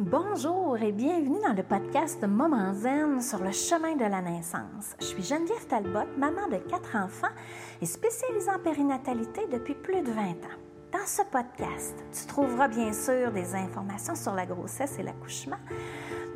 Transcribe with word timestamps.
Bonjour 0.00 0.78
et 0.80 0.92
bienvenue 0.92 1.40
dans 1.44 1.54
le 1.54 1.64
podcast 1.64 2.24
Moment 2.24 2.72
Zen 2.72 3.20
sur 3.20 3.40
le 3.40 3.50
chemin 3.50 3.96
de 3.96 4.04
la 4.04 4.22
naissance. 4.22 4.94
Je 5.00 5.06
suis 5.06 5.24
Geneviève 5.24 5.66
Talbot, 5.66 6.06
maman 6.16 6.46
de 6.46 6.58
quatre 6.58 6.94
enfants 6.94 7.34
et 7.82 7.86
spécialisée 7.86 8.48
en 8.48 8.60
périnatalité 8.60 9.48
depuis 9.50 9.74
plus 9.74 10.00
de 10.02 10.12
20 10.12 10.22
ans. 10.22 10.58
Dans 10.92 11.04
ce 11.04 11.22
podcast, 11.22 11.96
tu 12.12 12.26
trouveras 12.28 12.68
bien 12.68 12.92
sûr 12.92 13.32
des 13.32 13.56
informations 13.56 14.14
sur 14.14 14.34
la 14.34 14.46
grossesse 14.46 15.00
et 15.00 15.02
l'accouchement, 15.02 15.58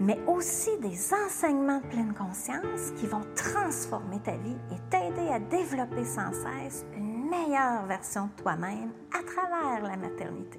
mais 0.00 0.18
aussi 0.26 0.76
des 0.80 1.14
enseignements 1.14 1.78
de 1.78 1.86
pleine 1.86 2.14
conscience 2.14 2.90
qui 2.96 3.06
vont 3.06 3.22
transformer 3.36 4.18
ta 4.24 4.36
vie 4.38 4.58
et 4.72 4.90
t'aider 4.90 5.28
à 5.28 5.38
développer 5.38 6.04
sans 6.04 6.32
cesse 6.32 6.84
une 6.96 7.30
meilleure 7.30 7.86
version 7.86 8.24
de 8.26 8.42
toi-même 8.42 8.90
à 9.16 9.22
travers 9.22 9.88
la 9.88 9.96
maternité. 9.96 10.58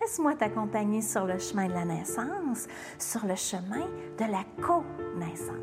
Laisse-moi 0.00 0.34
t'accompagner 0.34 1.02
sur 1.02 1.26
le 1.26 1.38
chemin 1.38 1.66
de 1.66 1.72
la 1.72 1.84
naissance, 1.84 2.66
sur 2.98 3.26
le 3.26 3.36
chemin 3.36 3.86
de 4.18 4.30
la 4.30 4.44
co-naissance. 4.64 5.62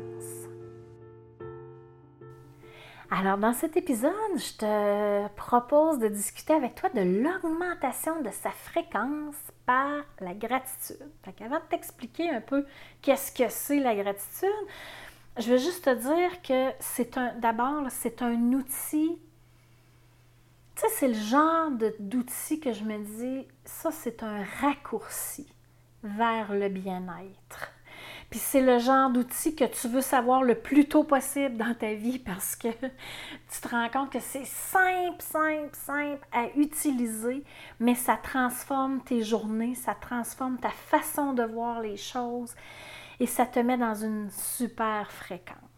Alors, 3.12 3.38
dans 3.38 3.52
cet 3.52 3.76
épisode, 3.76 4.12
je 4.36 4.56
te 4.58 5.28
propose 5.34 5.98
de 5.98 6.06
discuter 6.06 6.52
avec 6.52 6.76
toi 6.76 6.90
de 6.90 7.00
l'augmentation 7.00 8.22
de 8.22 8.30
sa 8.30 8.50
fréquence 8.50 9.34
par 9.66 10.04
la 10.20 10.32
gratitude. 10.32 11.10
Avant 11.40 11.56
de 11.56 11.64
t'expliquer 11.68 12.30
un 12.30 12.40
peu 12.40 12.64
qu'est-ce 13.02 13.32
que 13.32 13.48
c'est 13.48 13.80
la 13.80 13.96
gratitude, 13.96 14.48
je 15.38 15.50
veux 15.50 15.58
juste 15.58 15.84
te 15.84 15.94
dire 15.94 16.40
que 16.42 16.70
c'est 16.78 17.18
un, 17.18 17.34
d'abord, 17.34 17.82
c'est 17.88 18.22
un 18.22 18.52
outil 18.52 19.18
ça, 20.80 20.86
c'est 20.94 21.08
le 21.08 21.14
genre 21.14 21.70
d'outil 21.98 22.58
que 22.58 22.72
je 22.72 22.84
me 22.84 22.96
dis, 22.98 23.46
ça, 23.66 23.90
c'est 23.92 24.22
un 24.22 24.42
raccourci 24.62 25.46
vers 26.02 26.54
le 26.54 26.70
bien-être. 26.70 27.70
Puis 28.30 28.38
c'est 28.38 28.62
le 28.62 28.78
genre 28.78 29.10
d'outil 29.10 29.54
que 29.54 29.64
tu 29.64 29.88
veux 29.88 30.00
savoir 30.00 30.42
le 30.42 30.54
plus 30.54 30.88
tôt 30.88 31.04
possible 31.04 31.58
dans 31.58 31.74
ta 31.74 31.92
vie 31.92 32.18
parce 32.18 32.56
que 32.56 32.68
tu 33.50 33.60
te 33.60 33.68
rends 33.68 33.90
compte 33.90 34.10
que 34.10 34.20
c'est 34.20 34.46
simple, 34.46 35.20
simple, 35.20 35.74
simple 35.74 36.26
à 36.32 36.46
utiliser, 36.56 37.44
mais 37.78 37.94
ça 37.94 38.16
transforme 38.16 39.02
tes 39.02 39.22
journées, 39.22 39.74
ça 39.74 39.94
transforme 39.94 40.56
ta 40.56 40.70
façon 40.70 41.34
de 41.34 41.42
voir 41.42 41.82
les 41.82 41.98
choses 41.98 42.54
et 43.18 43.26
ça 43.26 43.44
te 43.44 43.58
met 43.58 43.76
dans 43.76 43.96
une 43.96 44.30
super 44.30 45.12
fréquence. 45.12 45.69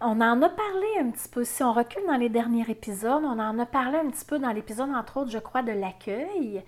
On 0.00 0.20
en 0.20 0.42
a 0.42 0.48
parlé 0.48 0.86
un 1.00 1.10
petit 1.10 1.28
peu, 1.28 1.44
si 1.44 1.62
on 1.62 1.72
recule 1.72 2.02
dans 2.06 2.16
les 2.16 2.28
derniers 2.28 2.68
épisodes, 2.68 3.22
on 3.24 3.38
en 3.38 3.58
a 3.58 3.66
parlé 3.66 3.98
un 3.98 4.10
petit 4.10 4.24
peu 4.24 4.38
dans 4.38 4.50
l'épisode, 4.50 4.90
entre 4.90 5.18
autres, 5.18 5.30
je 5.30 5.38
crois, 5.38 5.62
de 5.62 5.72
l'accueil. 5.72 6.62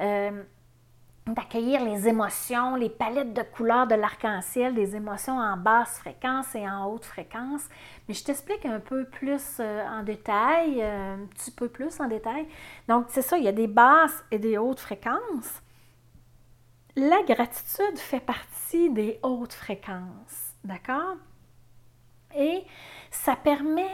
Euh, 0.00 0.42
d'accueillir 1.26 1.82
les 1.82 2.06
émotions, 2.06 2.76
les 2.76 2.90
palettes 2.90 3.32
de 3.32 3.42
couleurs 3.42 3.86
de 3.86 3.94
l'arc-en-ciel, 3.94 4.74
des 4.74 4.94
émotions 4.94 5.38
en 5.38 5.56
basse 5.56 5.98
fréquence 5.98 6.54
et 6.54 6.68
en 6.68 6.86
haute 6.86 7.04
fréquence. 7.04 7.62
Mais 8.06 8.14
je 8.14 8.24
t'explique 8.24 8.66
un 8.66 8.80
peu 8.80 9.04
plus 9.06 9.56
euh, 9.60 9.86
en 9.88 10.02
détail, 10.02 10.82
euh, 10.82 11.14
un 11.14 11.26
petit 11.26 11.50
peu 11.50 11.68
plus 11.68 11.98
en 12.00 12.08
détail. 12.08 12.46
Donc, 12.88 13.06
c'est 13.08 13.22
ça, 13.22 13.38
il 13.38 13.44
y 13.44 13.48
a 13.48 13.52
des 13.52 13.68
basses 13.68 14.22
et 14.30 14.38
des 14.38 14.58
hautes 14.58 14.80
fréquences. 14.80 15.62
La 16.96 17.22
gratitude 17.22 17.98
fait 17.98 18.20
partie 18.20 18.90
des 18.90 19.18
hautes 19.22 19.54
fréquences, 19.54 20.54
d'accord? 20.62 21.16
Et 22.36 22.64
ça 23.10 23.36
permet 23.36 23.90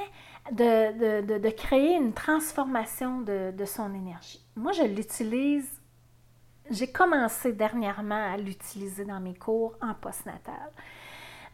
de, 0.52 1.50
créer 1.50 1.94
une 1.94 2.12
transformation 2.12 3.20
de, 3.20 3.64
son 3.64 3.94
énergie. 3.94 4.44
Moi, 4.56 4.72
je 4.72 4.82
l'utilise, 4.82 5.80
j'ai 6.70 6.90
commencé 6.90 7.52
dernièrement 7.52 8.32
à 8.32 8.36
l'utiliser 8.36 9.04
dans 9.04 9.20
mes 9.20 9.34
cours 9.34 9.76
en 9.80 9.94
postnatal. 9.94 10.70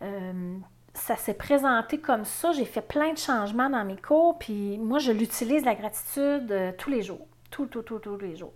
Euh, 0.02 0.56
ça 0.94 1.16
s'est 1.16 1.34
présenté 1.34 1.98
comme 1.98 2.24
ça, 2.24 2.52
j'ai 2.52 2.64
fait 2.64 2.80
plein 2.86 3.12
de 3.12 3.18
changements 3.18 3.68
dans 3.68 3.84
mes 3.84 3.96
cours, 3.96 4.38
puis 4.38 4.78
moi, 4.78 4.98
je 4.98 5.12
l'utilise, 5.12 5.64
la 5.64 5.74
gratitude, 5.74 6.50
euh, 6.50 6.72
tous 6.76 6.90
les 6.90 7.02
jours, 7.02 7.26
tout, 7.50 7.66
tout, 7.66 7.82
tout, 7.82 7.98
tous 7.98 8.16
les 8.18 8.36
jours. 8.36 8.52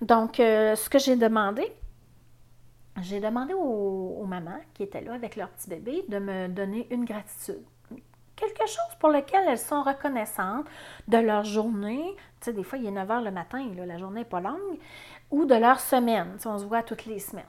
Donc, 0.00 0.40
euh, 0.40 0.76
ce 0.76 0.88
que 0.88 0.98
j'ai 0.98 1.16
demandé, 1.16 1.72
j'ai 3.02 3.20
demandé 3.20 3.54
aux, 3.54 4.24
mamans 4.26 4.60
qui 4.74 4.82
étaient 4.82 5.00
là 5.00 5.14
avec 5.14 5.36
leur 5.36 5.48
petit 5.50 5.68
bébé 5.68 6.04
de 6.08 6.18
me 6.18 6.48
donner 6.48 6.86
une 6.90 7.04
gratitude. 7.04 7.62
Quelque 8.36 8.66
chose 8.66 8.94
pour 9.00 9.08
lequel 9.08 9.44
elles 9.48 9.58
sont 9.58 9.82
reconnaissantes 9.82 10.66
de 11.08 11.18
leur 11.18 11.44
journée. 11.44 12.14
Tu 12.40 12.46
sais, 12.46 12.52
des 12.52 12.62
fois, 12.62 12.78
il 12.78 12.86
est 12.86 12.90
9 12.90 13.08
h 13.08 13.24
le 13.24 13.30
matin, 13.30 13.66
la 13.74 13.98
journée 13.98 14.20
n'est 14.20 14.26
pas 14.26 14.40
longue, 14.40 14.78
ou 15.30 15.44
de 15.44 15.54
leur 15.54 15.80
semaine. 15.80 16.36
Tu 16.40 16.46
on 16.46 16.58
se 16.58 16.64
voit 16.64 16.82
toutes 16.82 17.06
les 17.06 17.18
semaines. 17.18 17.44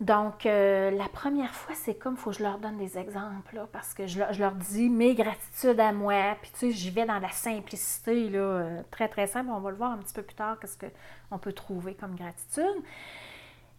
Donc, 0.00 0.46
euh, 0.46 0.90
la 0.92 1.08
première 1.08 1.54
fois, 1.54 1.74
c'est 1.74 1.94
comme, 1.94 2.14
il 2.14 2.18
faut 2.18 2.30
que 2.30 2.38
je 2.38 2.42
leur 2.42 2.58
donne 2.58 2.78
des 2.78 2.96
exemples, 2.96 3.66
parce 3.70 3.92
que 3.92 4.06
je, 4.06 4.20
leur 4.38 4.52
dis 4.52 4.88
mes 4.88 5.14
gratitudes 5.14 5.78
à 5.78 5.92
moi, 5.92 6.36
puis 6.40 6.50
tu 6.52 6.58
sais, 6.58 6.70
j'y 6.70 6.90
vais 6.90 7.04
dans 7.04 7.18
la 7.18 7.28
simplicité, 7.28 8.30
là, 8.30 8.38
euh, 8.38 8.82
très, 8.90 9.08
très 9.08 9.26
simple. 9.26 9.50
On 9.50 9.60
va 9.60 9.70
le 9.70 9.76
voir 9.76 9.92
un 9.92 9.98
petit 9.98 10.14
peu 10.14 10.22
plus 10.22 10.34
tard, 10.34 10.58
qu'est-ce 10.58 10.78
qu'on 10.78 11.38
peut 11.38 11.52
trouver 11.52 11.94
comme 11.94 12.14
gratitude. 12.14 12.82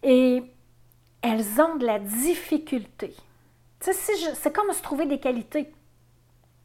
Et 0.04 0.44
elles 1.22 1.60
ont 1.60 1.76
de 1.76 1.86
la 1.86 1.98
difficulté. 1.98 3.14
C'est 3.80 4.52
comme 4.52 4.72
se 4.72 4.82
trouver 4.82 5.06
des 5.06 5.18
qualités. 5.18 5.72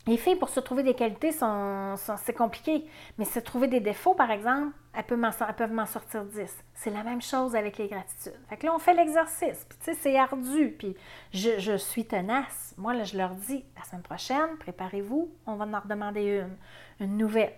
Les 0.08 0.16
filles, 0.16 0.38
pour 0.38 0.48
se 0.48 0.62
trouver 0.62 0.84
des 0.84 0.94
qualités, 0.94 1.32
c'est 1.32 2.34
compliqué. 2.34 2.86
Mais 3.18 3.26
se 3.26 3.40
trouver 3.40 3.68
des 3.68 3.82
défauts, 3.82 4.14
par 4.14 4.32
exemple, 4.32 4.74
elles 4.94 5.04
peuvent 5.04 5.74
m'en 5.74 5.86
sortir 5.86 6.24
10. 6.24 6.64
C'est 6.74 6.92
la 6.92 7.04
même 7.04 7.22
chose 7.22 7.56
avec 7.56 7.78
les 7.78 7.88
gratitudes. 7.88 8.40
Fait 8.50 8.56
que 8.56 8.66
là, 8.66 8.74
on 8.74 8.80
fait 8.80 8.94
l'exercice. 8.94 9.66
Puis, 9.68 9.96
c'est 10.00 10.18
ardu. 10.18 10.76
Puis, 10.80 10.96
je, 11.34 11.76
suis 11.76 12.06
tenace. 12.06 12.74
Moi, 12.78 12.94
là, 12.94 13.04
je 13.04 13.18
leur 13.18 13.32
dis, 13.32 13.66
la 13.76 13.84
semaine 13.84 14.02
prochaine, 14.02 14.58
préparez-vous, 14.60 15.30
on 15.46 15.56
va 15.56 15.66
en 15.66 15.80
redemander 15.82 16.22
une, 17.00 17.06
une 17.06 17.18
nouvelle. 17.18 17.54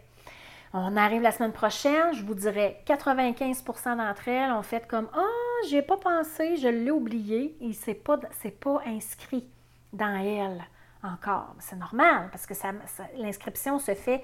On 0.73 0.97
arrive 0.97 1.21
la 1.21 1.31
semaine 1.31 1.51
prochaine, 1.51 2.13
je 2.13 2.23
vous 2.23 2.35
dirais 2.35 2.83
95% 2.85 3.97
d'entre 3.97 4.27
elles 4.27 4.51
ont 4.51 4.61
fait 4.61 4.87
comme 4.87 5.09
oh, 5.17 5.48
j'y 5.67 5.77
ai 5.77 5.81
pas 5.81 5.97
pensé, 5.97 6.57
je 6.57 6.67
l'ai 6.67 6.91
oublié 6.91 7.55
et 7.61 7.73
c'est 7.73 7.93
pas, 7.93 8.17
pas 8.17 8.81
inscrit 8.85 9.47
dans 9.93 10.15
elles 10.15 10.63
encore. 11.03 11.55
C'est 11.59 11.77
normal 11.77 12.29
parce 12.31 12.45
que 12.45 12.53
ça, 12.53 12.71
l'inscription 13.17 13.79
se 13.79 13.93
fait 13.93 14.23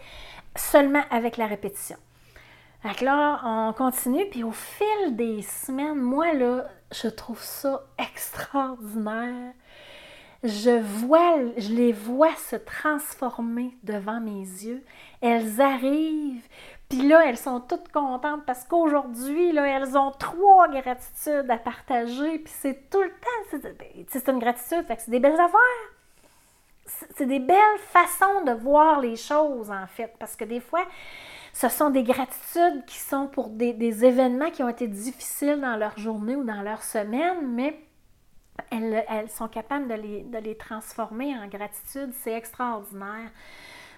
seulement 0.56 1.04
avec 1.10 1.38
la 1.38 1.48
répétition. 1.48 1.98
Donc 2.84 3.02
là, 3.02 3.42
on 3.44 3.74
continue, 3.74 4.30
puis 4.30 4.44
au 4.44 4.52
fil 4.52 5.16
des 5.16 5.42
semaines, 5.42 6.00
moi, 6.00 6.34
là, 6.34 6.68
je 6.92 7.08
trouve 7.08 7.42
ça 7.42 7.84
extraordinaire 7.98 9.54
je 10.46 10.80
vois, 10.80 11.38
je 11.58 11.74
les 11.74 11.92
vois 11.92 12.36
se 12.36 12.56
transformer 12.56 13.76
devant 13.84 14.22
mes 14.22 14.42
yeux. 14.42 14.84
Elles 15.22 15.60
arrivent, 15.60 16.48
puis 16.90 17.08
là, 17.08 17.26
elles 17.26 17.38
sont 17.38 17.62
toutes 17.62 17.92
contentes 17.92 18.46
parce 18.46 18.64
qu'aujourd'hui, 18.64 19.52
là, 19.52 19.66
elles 19.68 19.98
ont 19.98 20.12
trois 20.12 20.68
gratitudes 20.68 21.50
à 21.50 21.58
partager, 21.58 22.40
puis 22.40 22.54
c'est 22.56 22.90
tout 22.90 23.02
le 23.02 23.10
temps, 23.10 23.60
c'est 24.08 24.30
une 24.30 24.40
gratitude, 24.40 24.86
fait 24.86 24.96
que 24.96 25.02
c'est 25.02 25.12
des 25.12 25.20
belles 25.20 25.40
affaires. 25.40 25.92
C'est 27.16 27.26
des 27.26 27.40
belles 27.40 27.80
façons 27.80 28.44
de 28.46 28.52
voir 28.52 29.00
les 29.00 29.16
choses, 29.16 29.72
en 29.72 29.88
fait, 29.88 30.14
parce 30.20 30.36
que 30.36 30.46
des 30.46 30.60
fois, 30.60 30.86
ce 31.52 31.68
sont 31.68 31.90
des 31.90 32.04
gratitudes 32.04 32.86
qui 32.86 33.00
sont 33.00 33.28
pour 33.28 33.50
des, 33.50 33.74
des 33.74 34.06
événements 34.06 34.52
qui 34.52 34.62
ont 34.62 34.70
été 34.70 34.88
difficiles 34.88 35.60
dans 35.62 35.78
leur 35.78 35.98
journée 35.98 36.36
ou 36.36 36.44
dans 36.44 36.62
leur 36.62 36.84
semaine, 36.84 37.48
mais 37.56 37.80
elles, 38.70 39.30
sont 39.30 39.48
capables 39.48 39.88
de 39.88 39.96
les, 39.96 40.24
de 40.24 40.38
les 40.38 40.56
transformer 40.56 41.36
en 41.36 41.48
gratitude. 41.48 42.12
C'est 42.22 42.34
extraordinaire 42.34 43.32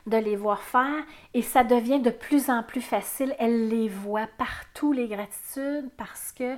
de 0.07 0.17
les 0.17 0.35
voir 0.35 0.61
faire 0.61 1.03
et 1.33 1.41
ça 1.41 1.63
devient 1.63 1.99
de 1.99 2.09
plus 2.09 2.49
en 2.49 2.63
plus 2.63 2.81
facile. 2.81 3.35
Elles 3.39 3.67
les 3.67 3.89
voient 3.89 4.29
partout, 4.37 4.93
les 4.93 5.07
gratitudes, 5.07 5.89
parce 5.97 6.31
que 6.31 6.57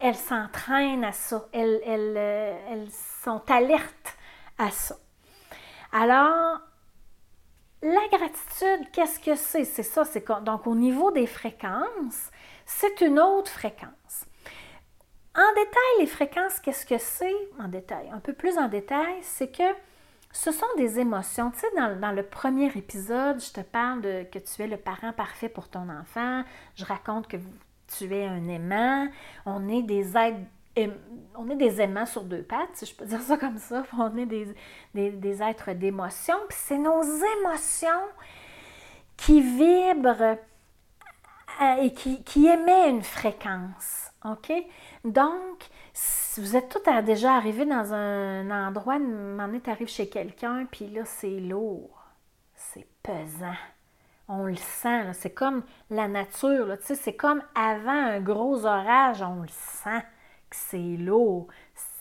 elles 0.00 0.16
s'entraînent 0.16 1.04
à 1.04 1.12
ça. 1.12 1.46
Euh, 1.54 2.58
elles, 2.70 2.90
sont 2.90 3.42
alertes 3.48 4.16
à 4.58 4.70
ça. 4.70 4.96
Alors, 5.92 6.60
la 7.82 8.08
gratitude, 8.10 8.90
qu'est-ce 8.92 9.20
que 9.20 9.34
c'est? 9.36 9.64
C'est 9.64 9.82
ça, 9.82 10.04
c'est 10.04 10.26
donc 10.42 10.66
au 10.66 10.74
niveau 10.74 11.10
des 11.12 11.26
fréquences, 11.26 12.30
c'est 12.64 13.00
une 13.00 13.20
autre 13.20 13.50
fréquence. 13.50 14.26
En 15.34 15.52
détail, 15.54 16.00
les 16.00 16.06
fréquences, 16.06 16.60
qu'est-ce 16.60 16.86
que 16.86 16.98
c'est? 16.98 17.34
En 17.60 17.68
détail, 17.68 18.08
un 18.10 18.20
peu 18.20 18.32
plus 18.32 18.56
en 18.56 18.68
détail, 18.68 19.18
c'est 19.20 19.54
que 19.54 19.62
ce 20.36 20.52
sont 20.52 20.66
des 20.76 20.98
émotions. 20.98 21.50
Tu 21.50 21.60
sais, 21.60 21.66
dans, 21.74 22.12
le 22.12 22.22
premier 22.22 22.66
épisode, 22.76 23.40
je 23.40 23.52
te 23.52 23.62
parle 23.62 24.02
que 24.02 24.38
tu 24.38 24.62
es 24.62 24.66
le 24.66 24.76
parent 24.76 25.12
parfait 25.12 25.48
pour 25.48 25.68
ton 25.68 25.88
enfant. 25.88 26.42
Je 26.74 26.84
raconte 26.84 27.26
que 27.26 27.38
tu 27.96 28.14
es 28.14 28.26
un 28.26 28.46
aimant. 28.48 29.08
On 29.46 29.66
est 29.68 29.82
des 29.82 30.14
aimants 31.80 32.06
sur 32.06 32.24
deux 32.24 32.42
pattes, 32.42 32.68
si 32.74 32.84
je 32.84 32.94
peux 32.94 33.06
dire 33.06 33.22
ça 33.22 33.38
comme 33.38 33.56
ça. 33.56 33.84
On 33.98 34.14
est 34.18 34.26
des, 34.26 34.54
des, 35.10 35.42
êtres 35.42 35.72
d'émotion. 35.72 36.36
Puis 36.50 36.58
c'est 36.60 36.78
nos 36.78 37.02
émotions 37.40 38.04
qui 39.16 39.40
vibrent 39.40 40.36
euh, 41.62 41.76
et 41.80 41.94
qui, 41.94 42.22
qui 42.24 42.46
émettent 42.46 42.90
une 42.90 43.02
fréquence. 43.02 44.10
OK? 44.22 44.52
Donc, 45.02 45.64
vous 46.40 46.56
êtes 46.56 46.68
tous 46.68 46.90
déjà 47.02 47.34
arrivés 47.34 47.64
dans 47.64 47.92
un 47.92 48.50
endroit, 48.50 48.96
on 48.96 49.52
est 49.52 49.68
arrivé 49.68 49.86
chez 49.86 50.08
quelqu'un, 50.08 50.66
puis 50.70 50.88
là, 50.88 51.04
c'est 51.04 51.40
lourd. 51.40 52.04
C'est 52.54 52.86
pesant. 53.02 53.56
On 54.28 54.44
le 54.46 54.56
sent, 54.56 55.12
c'est 55.12 55.34
comme 55.34 55.62
la 55.88 56.08
nature, 56.08 56.76
c'est 56.80 57.14
comme 57.14 57.42
avant 57.54 57.90
un 57.90 58.20
gros 58.20 58.66
orage, 58.66 59.22
on 59.22 59.42
le 59.42 59.48
sent 59.48 60.02
que 60.50 60.56
c'est 60.56 60.96
lourd, 60.96 61.46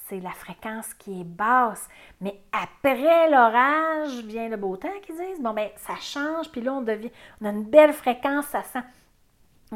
c'est 0.08 0.20
la 0.20 0.32
fréquence 0.32 0.94
qui 0.96 1.22
est 1.22 1.26
basse. 1.26 1.88
Mais 2.22 2.40
après 2.52 3.30
l'orage 3.30 4.24
vient 4.24 4.50
le 4.50 4.58
beau 4.58 4.76
temps, 4.78 4.90
qu'ils 5.04 5.16
disent. 5.16 5.40
Bon, 5.40 5.54
ben 5.54 5.70
ça 5.78 5.96
change, 6.00 6.50
puis 6.52 6.62
là, 6.62 6.74
on 6.74 6.82
devient, 6.82 7.12
on 7.42 7.46
a 7.46 7.50
une 7.50 7.66
belle 7.66 7.94
fréquence, 7.94 8.46
ça 8.46 8.64
sent, 8.64 8.84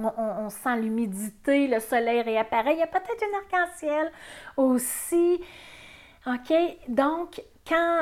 on, 0.06 0.50
sent 0.50 0.82
l'humidité, 0.82 1.68
le 1.68 1.80
soleil 1.80 2.22
réapparaît. 2.22 2.74
Il 2.74 2.80
y 2.80 2.84
a 2.84 2.88
peut-être 2.88 3.24
une 3.28 3.36
arc-en-ciel 3.36 4.12
aussi. 4.58 5.42
OK? 6.28 6.54
Donc, 6.88 7.42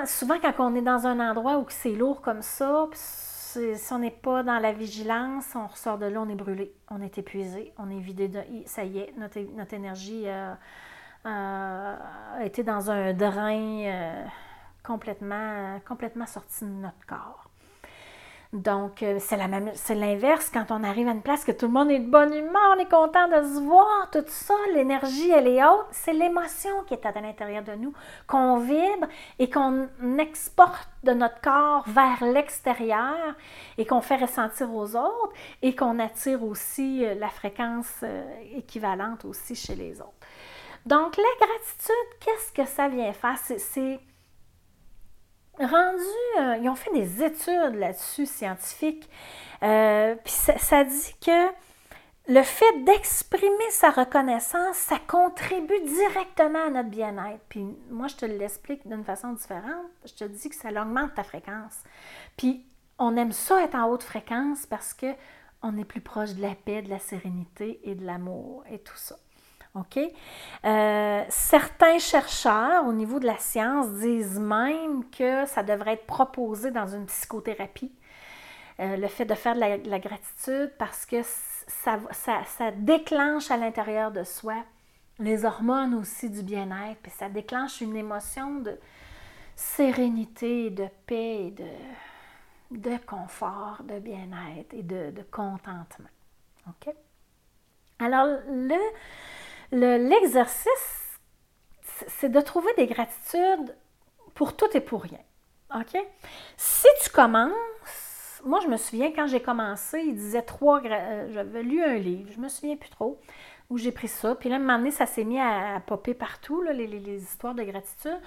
souvent, 0.06 0.38
quand 0.42 0.54
on 0.60 0.76
est 0.76 0.82
dans 0.82 1.08
un 1.08 1.20
endroit 1.20 1.58
où 1.58 1.66
c'est 1.70 1.94
lourd 1.94 2.22
comme 2.22 2.42
ça, 2.42 2.88
si 2.94 3.78
on 3.92 4.00
n'est 4.00 4.12
pas 4.12 4.44
dans 4.44 4.60
la 4.60 4.72
vigilance, 4.72 5.56
on 5.56 5.68
ressort 5.68 5.98
de 5.98 6.06
là, 6.06 6.22
on 6.22 6.30
est 6.30 6.36
brûlé, 6.36 6.74
on 6.90 7.02
est 7.02 7.18
épuisé, 7.18 7.74
on 7.78 7.90
est 7.90 8.00
vidé. 8.00 8.30
Ça 8.66 8.84
y 8.84 9.00
est, 9.00 9.14
notre, 9.18 9.40
notre 9.56 9.74
énergie. 9.74 10.24
Euh, 10.26 10.54
euh, 11.28 11.96
a 12.40 12.46
été 12.46 12.64
dans 12.64 12.90
un 12.90 13.14
drain 13.14 13.84
euh, 13.86 14.26
complètement, 14.84 15.80
complètement 15.86 16.26
sorti 16.26 16.64
de 16.64 16.70
notre 16.70 17.06
corps. 17.06 17.47
Donc, 18.58 19.04
euh, 19.04 19.18
c'est 19.20 19.38
la 19.38 19.48
même, 19.48 19.70
c'est 19.76 19.94
l'inverse 19.94 20.50
quand 20.52 20.72
on 20.72 20.84
arrive 20.84 21.08
à 21.08 21.12
une 21.12 21.22
place 21.22 21.46
que 21.46 21.52
tout 21.52 21.68
le 21.68 21.74
monde 21.74 21.92
est 21.92 22.00
de 22.00 22.10
bonne 22.10 22.34
humeur, 22.34 22.76
on 22.76 22.80
est 22.80 22.90
content 22.90 23.28
de 23.28 23.48
se 23.48 23.60
voir, 23.60 24.10
tout 24.12 24.24
ça, 24.26 24.56
l'énergie, 24.74 25.30
elle 25.30 25.48
est 25.48 25.64
haute. 25.64 25.86
C'est 25.92 26.14
l'émotion 26.14 26.84
qui 26.88 26.96
est 26.96 27.06
à 27.06 27.12
l'intérieur 27.22 27.64
de 27.64 27.74
nous, 27.74 27.94
qu'on 28.26 28.58
vibre 28.58 29.08
et 29.38 29.48
qu'on 29.48 29.88
exporte 30.18 30.90
de 31.04 31.12
notre 31.12 31.40
corps 31.40 31.84
vers 31.88 32.24
l'extérieur 32.24 33.36
et 33.78 33.86
qu'on 33.86 34.02
fait 34.02 34.18
ressentir 34.18 34.74
aux 34.74 34.96
autres 34.96 35.34
et 35.62 35.76
qu'on 35.76 36.00
attire 36.00 36.44
aussi 36.44 37.06
la 37.16 37.30
fréquence 37.30 38.04
équivalente 38.56 39.24
aussi 39.24 39.54
chez 39.54 39.76
les 39.76 40.02
autres. 40.02 40.14
Donc, 40.88 41.16
la 41.18 41.46
gratitude, 41.46 42.20
qu'est-ce 42.20 42.52
que 42.54 42.66
ça 42.66 42.88
vient 42.88 43.14
faire? 43.14 43.38
C'est 43.38 44.00
rendu, 45.60 46.04
euh, 46.40 46.58
ils 46.62 46.70
ont 46.70 46.76
fait 46.76 46.92
des 46.94 47.24
études 47.24 47.76
là-dessus, 47.76 48.26
scientifiques, 48.26 49.10
euh, 49.64 50.16
puis 50.24 50.34
ça, 50.34 50.84
dit 50.84 51.16
que 51.26 51.48
le 52.30 52.44
fait 52.44 52.84
d'exprimer 52.84 53.72
sa 53.72 53.90
reconnaissance, 53.90 54.76
ça 54.76 54.98
contribue 55.08 55.80
directement 55.82 56.68
à 56.68 56.70
notre 56.70 56.90
bien-être. 56.90 57.42
Puis 57.50 57.66
moi, 57.90 58.08
je 58.08 58.18
te 58.18 58.26
l'explique 58.26 58.88
d'une 58.88 59.04
façon 59.04 59.34
différente. 59.34 59.86
Je 60.06 60.14
te 60.14 60.24
dis 60.26 60.50
que 60.50 60.56
ça 60.56 60.70
augmente 60.70 61.16
ta 61.16 61.24
fréquence. 61.24 61.84
Puis 62.36 62.66
on 63.00 63.16
aime 63.16 63.32
ça 63.32 63.64
être 63.64 63.76
en 63.76 63.90
haute 63.90 64.04
fréquence 64.04 64.66
parce 64.66 64.94
que 64.94 65.08
on 65.64 65.78
est 65.78 65.86
plus 65.86 66.02
proche 66.02 66.34
de 66.34 66.42
la 66.42 66.54
paix, 66.54 66.82
de 66.82 66.90
la 66.90 67.00
sérénité 67.00 67.80
et 67.84 67.96
de 67.96 68.06
l'amour 68.06 68.64
et 68.70 68.80
tout 68.80 68.96
ça. 68.96 69.16
Euh, 70.66 71.24
certains 71.30 72.00
chercheurs 72.00 72.86
au 72.86 72.94
niveau 72.94 73.20
de 73.20 73.26
la 73.26 73.38
science 73.38 73.90
disent 73.94 74.40
même 74.40 75.10
que 75.10 75.46
ça 75.46 75.64
devrait 75.64 75.94
être 75.94 76.06
proposé 76.06 76.72
dans 76.72 76.88
une 76.88 77.06
psychothérapie, 77.06 77.92
euh, 78.80 78.98
le 78.98 79.08
fait 79.08 79.26
de 79.26 79.34
faire 79.34 79.56
de 79.56 79.90
la, 79.90 80.00
gratitude, 80.00 80.72
parce 80.78 81.06
que 81.06 81.22
ça, 81.24 82.00
ça, 82.12 82.72
déclenche 82.72 83.52
à 83.52 83.58
l'intérieur 83.58 84.12
de 84.12 84.24
soi 84.24 84.56
les 85.20 85.46
hormones 85.46 85.96
aussi 85.96 86.30
du 86.30 86.44
bien-être, 86.44 87.00
puis 87.02 87.12
ça 87.12 87.28
déclenche 87.28 87.82
une 87.82 87.96
émotion 87.96 88.60
de 88.60 88.78
sérénité, 89.56 90.70
de 90.70 90.88
paix, 91.08 91.52
de, 91.58 92.78
de 92.78 92.98
confort, 92.98 93.82
de 93.84 93.98
bien-être 93.98 94.76
et 94.76 94.84
de, 94.84 95.10
de 95.10 95.24
contentement. 95.32 96.10
OK? 96.68 96.94
Alors, 98.00 98.28
le, 98.48 98.76
L'exercice, 99.72 101.20
c'est 102.08 102.30
de 102.30 102.42
trouver 102.42 102.74
des 102.78 102.88
gratitudes 102.88 103.76
pour 104.34 104.56
tout 104.56 104.70
et 104.74 104.82
pour 104.82 105.02
rien. 105.04 105.20
OK? 105.76 105.98
Si 106.56 106.88
tu 107.04 107.10
commences, 107.10 108.42
moi 108.46 108.60
je 108.62 108.68
me 108.68 108.78
souviens 108.78 109.12
quand 109.12 109.28
j'ai 109.28 109.42
commencé, 109.42 110.00
il 110.00 110.16
disait 110.16 110.42
trois, 110.42 110.82
euh, 110.86 111.30
j'avais 111.34 111.64
lu 111.64 111.84
un 111.84 111.96
livre, 111.96 112.32
je 112.34 112.40
me 112.40 112.48
souviens 112.48 112.78
plus 112.78 112.90
trop, 112.90 113.20
où 113.70 113.78
j'ai 113.78 113.92
pris 113.92 114.08
ça. 114.08 114.36
Puis 114.36 114.50
là, 114.50 114.56
à 114.56 114.60
un 114.60 114.62
moment 114.62 114.78
donné, 114.78 114.92
ça 114.92 115.06
s'est 115.06 115.26
mis 115.26 115.40
à, 115.40 115.82
popper 115.86 116.14
partout, 116.14 116.62
les, 116.62 117.22
histoires 117.22 117.56
de 117.56 117.64
gratitude. 117.64 118.20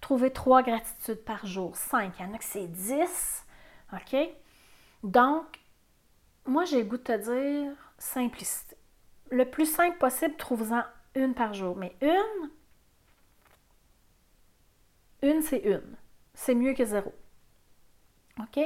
Trouver 0.00 0.30
trois 0.30 0.62
gratitudes 0.62 1.24
par 1.24 1.46
jour, 1.46 1.74
cinq. 1.76 2.12
Il 2.18 2.26
y 2.26 2.28
en 2.28 2.34
a 2.34 2.38
que 2.38 2.44
c'est 2.44 2.66
dix. 2.66 3.44
OK? 3.92 4.16
Donc, 5.02 5.44
moi, 6.46 6.64
j'ai 6.64 6.82
le 6.82 6.88
goût 6.88 6.98
de 6.98 7.02
te 7.02 7.16
dire 7.16 7.72
simplicité 7.98 8.73
le 9.34 9.44
plus 9.44 9.66
simple 9.66 9.98
possible, 9.98 10.36
trouve-en 10.36 10.82
une 11.14 11.34
par 11.34 11.54
jour. 11.54 11.76
Mais 11.76 11.94
une, 12.00 12.50
une, 15.22 15.42
c'est 15.42 15.58
une. 15.58 15.96
C'est 16.34 16.54
mieux 16.54 16.74
que 16.74 16.84
zéro. 16.84 17.12
OK? 18.40 18.60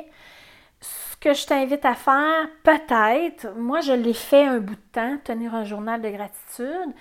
Ce 0.80 1.16
que 1.16 1.34
je 1.34 1.46
t'invite 1.46 1.84
à 1.84 1.94
faire, 1.94 2.48
peut-être, 2.62 3.52
moi 3.56 3.80
je 3.80 3.92
l'ai 3.92 4.14
fait 4.14 4.44
un 4.44 4.58
bout 4.58 4.76
de 4.76 4.92
temps, 4.92 5.18
tenir 5.24 5.54
un 5.54 5.64
journal 5.64 6.00
de 6.00 6.08
gratitude. 6.08 6.94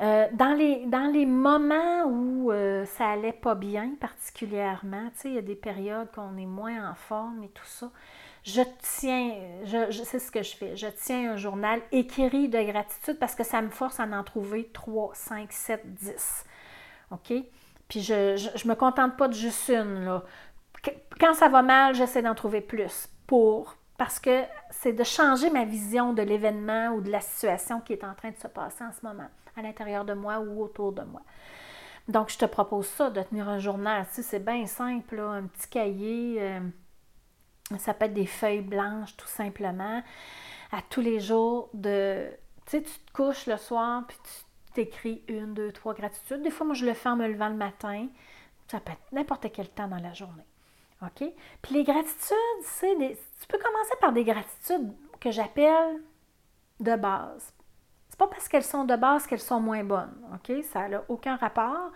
Euh, 0.00 0.26
dans, 0.32 0.54
les, 0.54 1.26
moments 1.26 2.04
où 2.06 2.50
euh, 2.50 2.86
ça 2.86 3.10
allait 3.10 3.34
pas 3.34 3.54
bien 3.54 3.92
particulièrement, 4.00 5.10
il 5.24 5.34
y 5.34 5.38
a 5.38 5.42
des 5.42 5.54
périodes 5.54 6.10
qu'on 6.12 6.36
est 6.38 6.46
moins 6.46 6.90
en 6.90 6.94
forme 6.94 7.44
et 7.44 7.50
tout 7.50 7.66
ça, 7.66 7.90
je 8.44 8.62
tiens, 8.82 9.34
je, 9.64 10.02
c'est 10.04 10.18
ce 10.18 10.30
que 10.30 10.42
je 10.42 10.56
fais, 10.56 10.76
je 10.76 10.86
tiens 10.86 11.32
un 11.32 11.36
journal 11.36 11.80
écrit 11.92 12.48
de 12.48 12.62
gratitude 12.62 13.18
parce 13.18 13.34
que 13.34 13.44
ça 13.44 13.60
me 13.60 13.68
force 13.70 14.00
à 14.00 14.04
en 14.04 14.24
trouver 14.24 14.70
3, 14.72 15.12
5, 15.14 15.52
7, 15.52 15.94
10. 15.94 16.44
OK? 17.10 17.32
Puis 17.88 18.00
je 18.02 18.14
ne 18.14 18.68
me 18.68 18.74
contente 18.74 19.16
pas 19.16 19.28
de 19.28 19.34
juste 19.34 19.68
une. 19.68 20.04
Là. 20.04 20.24
Quand 21.18 21.34
ça 21.34 21.48
va 21.48 21.62
mal, 21.62 21.94
j'essaie 21.94 22.22
d'en 22.22 22.34
trouver 22.34 22.60
plus 22.60 23.08
pour 23.26 23.76
parce 23.98 24.18
que 24.18 24.44
c'est 24.70 24.94
de 24.94 25.04
changer 25.04 25.50
ma 25.50 25.66
vision 25.66 26.14
de 26.14 26.22
l'événement 26.22 26.88
ou 26.94 27.02
de 27.02 27.10
la 27.10 27.20
situation 27.20 27.80
qui 27.80 27.92
est 27.92 28.04
en 28.04 28.14
train 28.14 28.30
de 28.30 28.36
se 28.36 28.48
passer 28.48 28.82
en 28.82 28.92
ce 28.92 29.04
moment, 29.04 29.28
à 29.56 29.62
l'intérieur 29.62 30.06
de 30.06 30.14
moi 30.14 30.40
ou 30.40 30.62
autour 30.62 30.92
de 30.92 31.02
moi. 31.02 31.20
Donc, 32.08 32.30
je 32.30 32.38
te 32.38 32.46
propose 32.46 32.86
ça, 32.86 33.10
de 33.10 33.22
tenir 33.22 33.48
un 33.48 33.58
journal. 33.58 34.06
Tu 34.14 34.22
c'est 34.22 34.42
bien 34.42 34.66
simple, 34.66 35.20
un 35.20 35.42
petit 35.42 35.68
cahier. 35.68 36.36
Euh, 36.40 36.60
ça 37.78 37.94
peut 37.94 38.06
être 38.06 38.14
des 38.14 38.26
feuilles 38.26 38.62
blanches, 38.62 39.16
tout 39.16 39.28
simplement. 39.28 40.02
À 40.72 40.82
tous 40.88 41.00
les 41.00 41.20
jours, 41.20 41.70
de. 41.74 42.28
Tu 42.66 42.78
sais, 42.78 42.82
tu 42.82 42.90
te 42.90 43.12
couches 43.12 43.46
le 43.46 43.56
soir, 43.56 44.04
puis 44.06 44.16
tu 44.22 44.72
t'écris 44.74 45.22
une, 45.28 45.54
deux, 45.54 45.72
trois 45.72 45.94
gratitudes. 45.94 46.42
Des 46.42 46.50
fois, 46.50 46.66
moi, 46.66 46.74
je 46.74 46.86
le 46.86 46.94
fais 46.94 47.08
en 47.08 47.16
me 47.16 47.26
levant 47.26 47.48
le 47.48 47.56
matin. 47.56 48.06
Ça 48.68 48.80
peut 48.80 48.92
être 48.92 49.12
n'importe 49.12 49.50
quel 49.52 49.68
temps 49.68 49.88
dans 49.88 50.00
la 50.00 50.12
journée. 50.12 50.46
OK? 51.02 51.24
Puis 51.62 51.74
les 51.74 51.84
gratitudes, 51.84 52.36
c'est 52.62 52.94
des... 52.96 53.18
tu 53.40 53.46
peux 53.48 53.58
commencer 53.58 53.94
par 54.00 54.12
des 54.12 54.24
gratitudes 54.24 54.92
que 55.18 55.30
j'appelle 55.30 56.00
de 56.78 56.94
base. 56.94 57.52
C'est 58.08 58.18
pas 58.18 58.26
parce 58.26 58.48
qu'elles 58.48 58.64
sont 58.64 58.84
de 58.84 58.96
base 58.96 59.26
qu'elles 59.26 59.40
sont 59.40 59.60
moins 59.60 59.82
bonnes. 59.82 60.14
OK? 60.34 60.52
Ça 60.64 60.88
n'a 60.88 61.02
aucun 61.08 61.36
rapport. 61.36 61.90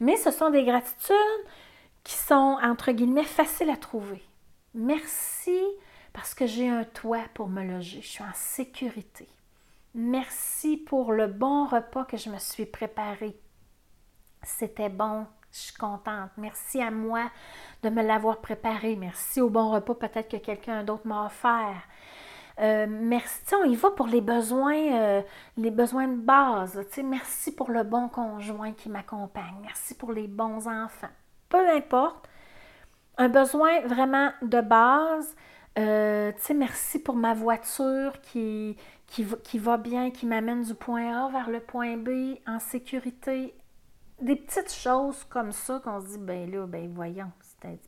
Mais 0.00 0.16
ce 0.16 0.30
sont 0.30 0.50
des 0.50 0.64
gratitudes 0.64 1.44
qui 2.04 2.14
sont, 2.14 2.58
entre 2.62 2.92
guillemets, 2.92 3.24
faciles 3.24 3.70
à 3.70 3.76
trouver. 3.76 4.22
Merci 4.78 5.60
parce 6.12 6.34
que 6.34 6.46
j'ai 6.46 6.68
un 6.68 6.84
toit 6.84 7.24
pour 7.34 7.48
me 7.48 7.64
loger. 7.64 8.00
Je 8.00 8.06
suis 8.06 8.22
en 8.22 8.32
sécurité. 8.32 9.28
Merci 9.92 10.76
pour 10.76 11.12
le 11.12 11.26
bon 11.26 11.66
repas 11.66 12.04
que 12.04 12.16
je 12.16 12.30
me 12.30 12.38
suis 12.38 12.64
préparé. 12.64 13.36
C'était 14.44 14.88
bon. 14.88 15.26
Je 15.50 15.58
suis 15.58 15.74
contente. 15.74 16.30
Merci 16.36 16.80
à 16.80 16.92
moi 16.92 17.28
de 17.82 17.88
me 17.88 18.02
l'avoir 18.02 18.40
préparé. 18.40 18.94
Merci 18.94 19.40
au 19.40 19.50
bon 19.50 19.72
repas 19.72 19.96
peut-être 19.96 20.30
que 20.30 20.36
quelqu'un 20.36 20.84
d'autre 20.84 21.08
m'a 21.08 21.26
offert. 21.26 21.82
Euh, 22.60 22.86
merci, 22.88 23.54
on 23.56 23.64
y 23.64 23.74
va 23.74 23.90
pour 23.90 24.06
les 24.06 24.20
besoins, 24.20 24.92
euh, 24.92 25.22
les 25.56 25.72
besoins 25.72 26.06
de 26.06 26.20
base. 26.20 26.80
Merci 27.02 27.52
pour 27.52 27.70
le 27.70 27.82
bon 27.82 28.08
conjoint 28.08 28.72
qui 28.72 28.88
m'accompagne. 28.88 29.56
Merci 29.62 29.96
pour 29.96 30.12
les 30.12 30.28
bons 30.28 30.68
enfants. 30.68 31.08
Peu 31.48 31.68
importe, 31.68 32.28
un 33.18 33.28
besoin 33.28 33.80
vraiment 33.80 34.30
de 34.42 34.60
base. 34.60 35.36
Euh, 35.78 36.32
tu 36.32 36.42
sais, 36.42 36.54
merci 36.54 36.98
pour 36.98 37.16
ma 37.16 37.34
voiture 37.34 38.20
qui, 38.22 38.76
qui, 39.06 39.26
qui 39.44 39.58
va 39.58 39.76
bien, 39.76 40.10
qui 40.10 40.26
m'amène 40.26 40.62
du 40.62 40.74
point 40.74 41.26
A 41.26 41.28
vers 41.30 41.50
le 41.50 41.60
point 41.60 41.96
B 41.96 42.38
en 42.46 42.58
sécurité. 42.58 43.54
Des 44.20 44.34
petites 44.34 44.72
choses 44.72 45.22
comme 45.24 45.52
ça 45.52 45.80
qu'on 45.84 46.00
se 46.00 46.06
dit, 46.06 46.18
ben 46.18 46.50
là, 46.50 46.66
ben 46.66 46.90
voyons, 46.92 47.30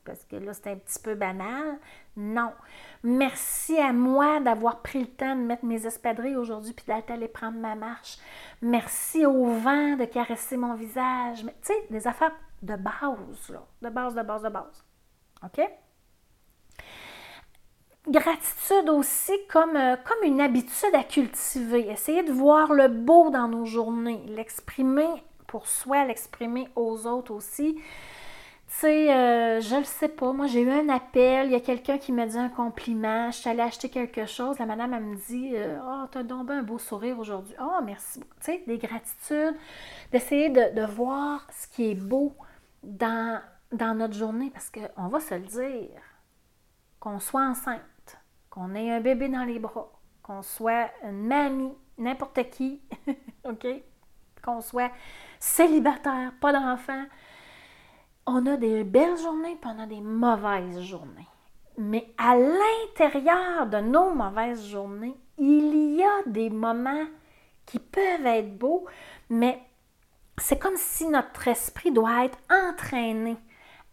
parce 0.05 0.25
que 0.25 0.37
là, 0.37 0.53
c'est 0.53 0.69
un 0.69 0.77
petit 0.77 0.99
peu 0.99 1.15
banal. 1.15 1.79
Non. 2.17 2.53
Merci 3.03 3.79
à 3.79 3.93
moi 3.93 4.41
d'avoir 4.41 4.81
pris 4.81 5.01
le 5.01 5.07
temps 5.07 5.37
de 5.37 5.43
mettre 5.43 5.65
mes 5.65 5.87
espadrilles 5.87 6.37
aujourd'hui 6.37 6.73
puis 6.73 6.87
d'aller 6.87 7.29
prendre 7.29 7.59
ma 7.59 7.75
marche. 7.75 8.19
Merci 8.63 9.27
au 9.27 9.47
vent 9.47 9.97
de 9.97 10.05
caresser 10.05 10.57
mon 10.57 10.75
visage. 10.75 11.43
Tu 11.43 11.51
sais, 11.63 11.87
des 11.91 12.07
affaires 12.07 12.33
de 12.63 12.77
base, 12.77 13.49
là. 13.49 13.65
De 13.83 13.89
base, 13.89 14.15
de 14.15 14.23
base, 14.23 14.43
de 14.43 14.49
base. 14.49 14.85
OK? 15.44 15.61
Gratitude 18.09 18.88
aussi 18.88 19.32
comme, 19.49 19.76
euh, 19.76 19.97
comme 20.04 20.25
une 20.25 20.40
habitude 20.40 20.94
à 20.94 21.04
cultiver. 21.04 21.90
Essayer 21.90 22.23
de 22.23 22.32
voir 22.32 22.73
le 22.73 22.88
beau 22.88 23.30
dans 23.30 23.47
nos 23.47 23.66
journées, 23.66 24.23
l'exprimer 24.26 25.23
pour 25.47 25.66
soi, 25.66 26.06
l'exprimer 26.06 26.68
aux 26.76 27.06
autres 27.06 27.32
aussi. 27.32 27.75
Tu 27.75 28.76
sais, 28.76 29.12
euh, 29.12 29.61
je 29.61 29.76
le 29.76 29.85
sais 29.85 30.09
pas. 30.09 30.32
Moi, 30.32 30.47
j'ai 30.47 30.62
eu 30.62 30.70
un 30.70 30.88
appel. 30.88 31.49
Il 31.49 31.52
y 31.52 31.56
a 31.56 31.61
quelqu'un 31.61 31.99
qui 31.99 32.12
m'a 32.12 32.25
dit 32.26 32.38
un 32.38 32.49
compliment. 32.49 33.30
Je 33.32 33.37
suis 33.37 33.50
allée 33.50 33.61
acheter 33.61 33.90
quelque 33.90 34.26
chose. 34.26 34.59
La 34.59 34.66
madame, 34.66 34.94
elle 34.94 35.04
me 35.04 35.16
dit 35.16 35.52
Oh, 35.85 36.06
t'as 36.11 36.23
donc 36.23 36.50
un 36.50 36.62
beau 36.62 36.78
sourire 36.78 37.18
aujourd'hui. 37.18 37.54
Oh, 37.61 37.80
merci. 37.85 38.20
Tu 38.20 38.26
sais, 38.40 38.62
des 38.66 38.78
gratitudes. 38.78 39.56
D'essayer 40.12 40.49
de, 40.50 40.87
voir 40.87 41.47
ce 41.52 41.66
qui 41.66 41.90
est 41.90 41.94
beau 41.97 42.32
dans, 42.82 43.40
dans 43.73 43.95
notre 43.95 44.15
journée. 44.15 44.50
Parce 44.50 44.71
qu'on 44.71 45.09
va 45.09 45.21
se 45.21 45.35
le 45.35 45.47
dire. 45.47 46.00
Qu'on 46.99 47.19
soit 47.19 47.43
enceinte, 47.47 48.19
qu'on 48.50 48.75
ait 48.75 48.91
un 48.91 49.00
bébé 49.00 49.29
dans 49.29 49.45
les 49.45 49.59
bras, 49.59 49.91
qu'on 50.23 50.43
soit 50.43 50.91
une 51.03 51.27
mamie, 51.27 51.73
n'importe 51.97 52.50
qui, 52.50 52.83
OK? 53.45 53.67
Qu'on 54.45 54.61
soit 54.61 54.91
célibataire, 55.39 56.33
pas 56.41 56.53
d'enfant 56.53 57.07
on 58.27 58.47
a 58.47 58.57
des 58.57 58.85
belles 58.85 59.19
journées 59.19 59.57
puis 59.61 59.71
on 59.75 59.83
a 59.83 59.87
des 59.87 60.00
mauvaises 60.00 60.81
journées. 60.81 61.27
Mais 61.79 62.12
à 62.19 62.37
l'intérieur 62.37 63.67
de 63.67 63.79
nos 63.79 64.15
mauvaises 64.15 64.67
journées, 64.67 65.17
il 65.39 65.97
y 65.97 66.03
a 66.03 66.23
des 66.27 66.50
moments 66.50 67.07
qui 67.67 67.79
peuvent 67.79 68.27
être 68.27 68.57
beaux, 68.59 68.87
mais 69.31 69.61
c'est 70.39 70.59
comme 70.59 70.77
si 70.77 71.07
notre 71.09 71.49
esprit 71.49 71.93
doit 71.93 72.25
être 72.25 72.39
entraîné 72.50 73.37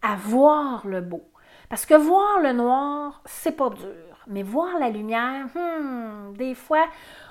à 0.02 0.16
voir 0.16 0.86
le 0.86 1.00
beau. 1.00 1.28
Parce 1.68 1.84
que 1.84 1.94
voir 1.94 2.40
le 2.40 2.52
noir, 2.52 3.22
c'est 3.26 3.52
pas 3.52 3.70
dur. 3.70 4.18
Mais 4.26 4.42
voir 4.42 4.78
la 4.78 4.90
lumière, 4.90 5.46
hmm, 5.54 6.34
des 6.34 6.54
fois, 6.54 6.86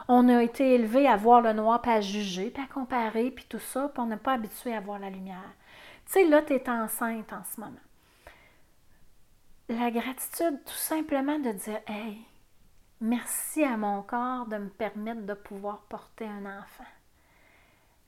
on 0.07 0.29
a 0.29 0.41
été 0.41 0.75
élevé 0.75 1.07
à 1.07 1.15
voir 1.15 1.41
le 1.41 1.53
noir, 1.53 1.81
puis 1.81 1.91
à 1.91 2.01
juger, 2.01 2.50
puis 2.50 2.63
à 2.63 2.67
comparer, 2.67 3.31
puis 3.31 3.45
tout 3.47 3.59
ça, 3.59 3.89
puis 3.89 4.01
on 4.01 4.07
n'est 4.07 4.17
pas 4.17 4.33
habitué 4.33 4.75
à 4.75 4.79
voir 4.79 5.00
la 5.00 5.09
lumière. 5.09 5.53
Tu 6.05 6.13
sais, 6.13 6.25
là, 6.25 6.41
tu 6.41 6.53
es 6.53 6.69
enceinte 6.69 7.33
en 7.33 7.43
ce 7.43 7.59
moment. 7.59 7.77
La 9.69 9.91
gratitude, 9.91 10.63
tout 10.65 10.74
simplement 10.74 11.39
de 11.39 11.51
dire 11.51 11.81
Hey, 11.88 12.25
merci 13.01 13.63
à 13.63 13.75
mon 13.75 14.01
corps 14.01 14.45
de 14.45 14.57
me 14.57 14.69
permettre 14.69 15.25
de 15.25 15.33
pouvoir 15.33 15.81
porter 15.89 16.25
un 16.25 16.59
enfant. 16.59 16.86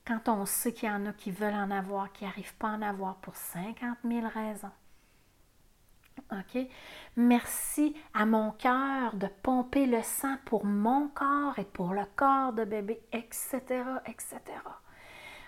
Quand 0.06 0.27
on 0.27 0.46
sait 0.46 0.74
qu'il 0.74 0.89
y 0.89 0.91
en 0.91 1.06
a 1.06 1.13
qui 1.13 1.32
veulent 1.32 1.53
en 1.53 1.72
avoir, 1.72 2.12
qui 2.12 2.25
n'arrivent 2.25 2.56
pas 2.56 2.70
à 2.70 2.72
en 2.72 2.82
avoir 2.82 3.15
pour 3.18 3.36
50 3.36 3.98
000 4.03 4.27
raisons. 4.27 4.72
OK? 6.32 6.68
Merci 7.15 7.96
à 8.13 8.25
mon 8.25 8.51
cœur 8.51 9.15
de 9.15 9.27
pomper 9.41 9.86
le 9.86 10.01
sang 10.03 10.36
pour 10.46 10.65
mon 10.65 11.08
corps 11.10 11.58
et 11.58 11.65
pour 11.65 11.94
le 11.94 12.03
corps 12.15 12.53
de 12.53 12.65
bébé, 12.65 13.01
etc., 13.12 13.62
etc. 14.06 14.39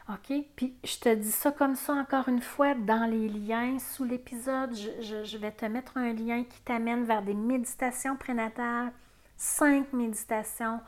OK? 0.10 0.34
Puis 0.55 0.75
je 0.84 0.98
te 0.98 1.13
dis 1.13 1.31
ça 1.31 1.51
comme 1.51 1.75
ça 1.75 1.93
encore 1.93 2.27
une 2.27 2.41
fois 2.41 2.74
dans 2.74 3.10
les 3.10 3.29
liens 3.29 3.77
sous 3.79 4.03
l'épisode. 4.03 4.74
Je, 4.74 5.38
vais 5.38 5.51
te 5.51 5.65
mettre 5.65 5.98
un 5.98 6.13
lien 6.13 6.43
qui 6.43 6.60
t'amène 6.62 7.03
vers 7.03 7.22
des 7.22 7.34
méditations 7.34 8.15
prénatales, 8.15 8.91
cinq 9.38 9.93
méditations 9.93 10.79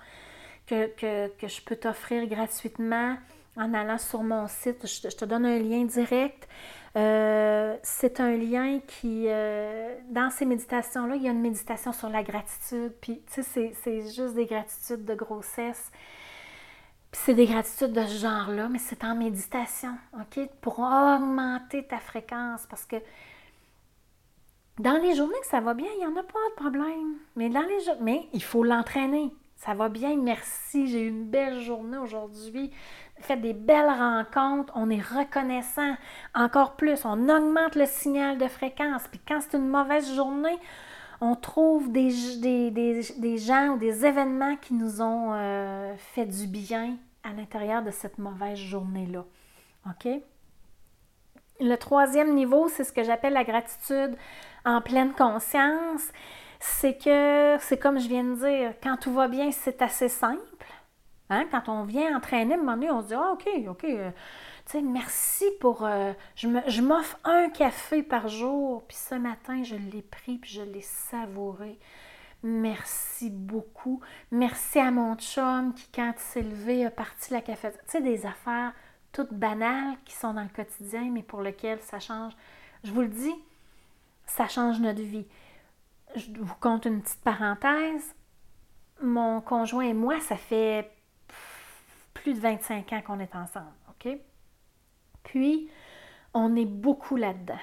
que, 0.68 0.90
je 1.42 1.62
peux 1.62 1.76
t'offrir 1.76 2.28
gratuitement 2.28 3.18
en 3.58 3.74
allant 3.74 3.98
sur 3.98 4.24
mon 4.24 4.48
site. 4.48 4.86
Je, 4.86 5.16
te 5.16 5.26
donne 5.26 5.46
un 5.46 5.60
lien 5.60 5.86
direct. 5.86 6.48
Euh, 6.96 7.76
c'est 7.82 8.20
un 8.20 8.38
lien 8.38 8.80
qui, 8.86 9.26
euh, 9.28 9.96
dans 10.10 10.30
ces 10.30 10.46
méditations-là, 10.46 11.16
il 11.16 11.24
y 11.24 11.28
a 11.28 11.32
une 11.32 11.42
méditation 11.42 11.92
sur 11.92 12.10
la 12.10 12.24
gratitude. 12.24 12.94
Puis, 13.02 13.22
tu 13.34 13.44
sais, 13.44 13.74
c'est 13.74 14.02
juste 14.12 14.36
des 14.36 14.46
gratitudes 14.46 15.06
de 15.06 15.16
grossesse 15.16 15.92
c'est 17.14 17.36
des 17.36 17.46
gratitudes 17.46 17.94
de 17.94 18.06
ce 18.06 18.18
genre-là, 18.18 18.68
mais 18.70 18.80
c'est 18.80 19.04
en 19.04 19.16
méditation, 19.16 19.96
OK? 20.14 20.50
Pour 20.62 20.80
augmenter 20.80 21.86
ta 21.86 22.00
fréquence 22.00 22.66
parce 22.70 22.86
que 22.86 22.96
dans 24.80 25.00
les 25.02 25.16
journées 25.16 25.40
que 25.40 25.48
ça 25.48 25.62
va 25.62 25.76
bien, 25.76 25.88
il 25.96 26.00
n'y 26.00 26.06
en 26.06 26.18
a 26.18 26.24
pas 26.24 26.40
de 26.50 26.56
problème. 26.56 27.16
Mais 27.36 27.50
dans 27.50 27.62
les 27.62 27.86
mais 28.02 28.28
il 28.34 28.44
faut 28.44 28.64
l'entraîner. 28.64 29.32
Ça 29.66 29.74
va 29.74 29.88
bien, 29.88 30.18
merci. 30.18 30.88
J'ai 30.88 31.04
eu 31.04 31.08
une 31.08 31.26
belle 31.26 31.62
journée 31.62 31.98
aujourd'hui. 31.98 32.72
Fait 33.20 33.38
des 33.38 33.54
belles 33.54 33.88
rencontres. 33.88 34.74
On 34.76 34.90
est 34.90 35.02
reconnaissant 35.02 35.96
encore 36.36 36.76
plus. 36.76 37.06
On 37.06 37.30
augmente 37.30 37.76
le 37.76 37.86
signal 37.86 38.38
de 38.38 38.48
fréquence. 38.50 39.04
Puis 39.10 39.22
quand 39.26 39.40
c'est 39.40 39.58
une 39.58 39.70
mauvaise 39.70 40.14
journée, 40.14 40.58
on 41.22 41.36
trouve 41.36 41.90
des, 41.94 42.12
des, 42.72 43.38
gens 43.38 43.70
ou 43.70 43.78
des 43.78 44.06
événements 44.06 44.58
qui 44.58 44.74
nous 44.74 45.02
ont 45.02 45.32
euh, 45.34 45.96
fait 45.96 46.26
du 46.26 46.46
bien 46.48 46.98
à 47.24 47.32
l'intérieur 47.32 47.84
de 47.84 47.92
cette 47.92 48.18
mauvaise 48.18 48.58
journée-là. 48.58 49.24
OK? 49.90 50.10
Le 51.62 51.76
troisième 51.76 52.34
niveau, 52.34 52.68
c'est 52.68 52.84
ce 52.84 52.92
que 52.92 53.04
j'appelle 53.04 53.34
la 53.34 53.46
gratitude 53.46 54.18
en 54.66 54.82
pleine 54.82 55.14
conscience. 55.14 56.12
C'est 56.66 56.98
que, 56.98 57.58
c'est 57.60 57.78
comme 57.78 58.00
je 58.00 58.08
viens 58.08 58.24
de 58.24 58.36
dire, 58.36 58.74
quand 58.82 58.96
tout 58.96 59.14
va 59.14 59.28
bien, 59.28 59.52
c'est 59.52 59.82
assez 59.82 60.08
simple. 60.08 60.40
Hein? 61.30 61.46
Quand 61.52 61.68
on 61.68 61.84
vient 61.84 62.16
entraîner, 62.16 62.54
à 62.54 62.58
un 62.58 62.60
moment 62.62 62.76
donné, 62.76 62.90
on 62.90 63.02
se 63.02 63.08
dit 63.08 63.14
Ah, 63.16 63.34
OK, 63.34 63.50
OK. 63.68 63.84
Euh, 63.84 64.10
tu 64.66 64.72
sais, 64.72 64.82
merci 64.82 65.44
pour. 65.60 65.84
Euh, 65.84 66.14
je 66.38 66.82
m'offre 66.82 67.20
un 67.26 67.50
café 67.50 68.02
par 68.02 68.30
jour, 68.30 68.82
puis 68.88 68.96
ce 68.96 69.16
matin, 69.16 69.62
je 69.64 69.76
l'ai 69.76 70.02
pris, 70.04 70.38
puis 70.38 70.52
je 70.52 70.62
l'ai 70.62 70.82
savouré. 70.82 71.78
Merci 72.44 73.30
beaucoup. 73.30 74.00
Merci 74.32 74.80
à 74.80 74.90
mon 74.90 75.18
chum 75.18 75.74
qui, 75.74 75.90
quand 75.94 76.14
il 76.16 76.22
s'est 76.22 76.44
levé, 76.44 76.86
a 76.86 76.92
parti 76.92 77.34
la 77.34 77.42
cafétéria. 77.42 77.84
Tu 77.88 77.92
sais, 77.92 78.02
des 78.02 78.26
affaires 78.26 78.72
toutes 79.12 79.34
banales 79.34 79.98
qui 80.06 80.16
sont 80.16 80.34
dans 80.34 80.44
le 80.44 80.48
quotidien, 80.48 81.10
mais 81.12 81.24
pour 81.24 81.42
lesquelles 81.42 81.82
ça 81.82 82.00
change. 82.00 82.32
Je 82.86 82.92
vous 82.94 83.02
le 83.02 83.10
dis, 83.10 83.36
ça 84.26 84.48
change 84.48 84.80
notre 84.80 85.02
vie. 85.02 85.26
Je 86.16 86.30
vous 86.40 86.56
compte 86.60 86.86
une 86.86 87.02
petite 87.02 87.22
parenthèse. 87.22 88.16
Mon 89.02 89.42
conjoint 89.42 89.86
et 89.86 89.94
moi, 89.94 90.20
ça 90.22 90.36
fait 90.36 90.92
plus 92.14 92.34
de 92.34 92.40
25 92.40 92.94
ans 92.94 93.02
qu'on 93.02 93.20
est 93.20 93.36
ensemble, 93.36 93.74
OK? 93.90 94.18
Puis, 95.24 95.70
on 96.34 96.56
est 96.56 96.66
beaucoup 96.66 97.16
là-dedans, 97.16 97.60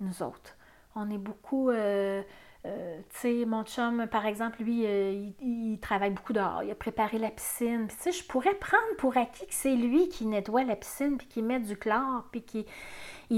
nous 0.00 0.22
autres. 0.22 0.56
On 0.94 1.10
est 1.10 1.18
beaucoup... 1.18 1.70
Euh, 1.70 2.22
euh, 2.66 2.98
tu 3.10 3.18
sais, 3.18 3.44
mon 3.44 3.62
chum, 3.64 4.06
par 4.06 4.24
exemple, 4.24 4.62
lui, 4.62 4.86
euh, 4.86 5.28
il, 5.42 5.78
travaille 5.80 6.10
beaucoup 6.10 6.32
dehors. 6.32 6.62
Il 6.62 6.70
a 6.70 6.74
préparé 6.74 7.18
la 7.18 7.30
piscine. 7.30 7.88
tu 7.88 7.96
sais, 7.98 8.12
je 8.12 8.24
pourrais 8.24 8.54
prendre 8.54 8.96
pour 8.96 9.16
acquis 9.18 9.46
que 9.46 9.52
c'est 9.52 9.76
lui 9.76 10.08
qui 10.08 10.24
nettoie 10.24 10.64
la 10.64 10.74
piscine, 10.74 11.18
puis 11.18 11.26
qui 11.26 11.42
met 11.42 11.60
du 11.60 11.76
chlore, 11.76 12.24
puis 12.32 12.42
qui 12.42 12.66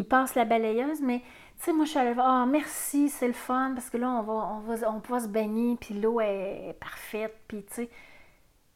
passe 0.04 0.36
la 0.36 0.44
balayeuse. 0.44 1.00
Mais, 1.00 1.20
tu 1.58 1.64
sais, 1.64 1.72
moi, 1.72 1.86
je 1.86 1.90
suis 1.90 1.98
allée 1.98 2.14
ah, 2.18 2.46
merci, 2.48 3.08
c'est 3.08 3.26
le 3.26 3.32
fun, 3.32 3.72
parce 3.74 3.90
que 3.90 3.96
là, 3.96 4.10
on 4.10 4.22
va, 4.22 4.32
on 4.32 4.58
va, 4.60 4.90
on 4.92 4.98
va 4.98 5.20
se 5.20 5.28
baigner, 5.28 5.76
puis 5.80 5.94
l'eau 5.94 6.20
est 6.20 6.76
parfaite, 6.78 7.36
puis, 7.48 7.64
tu 7.64 7.74
sais. 7.74 7.90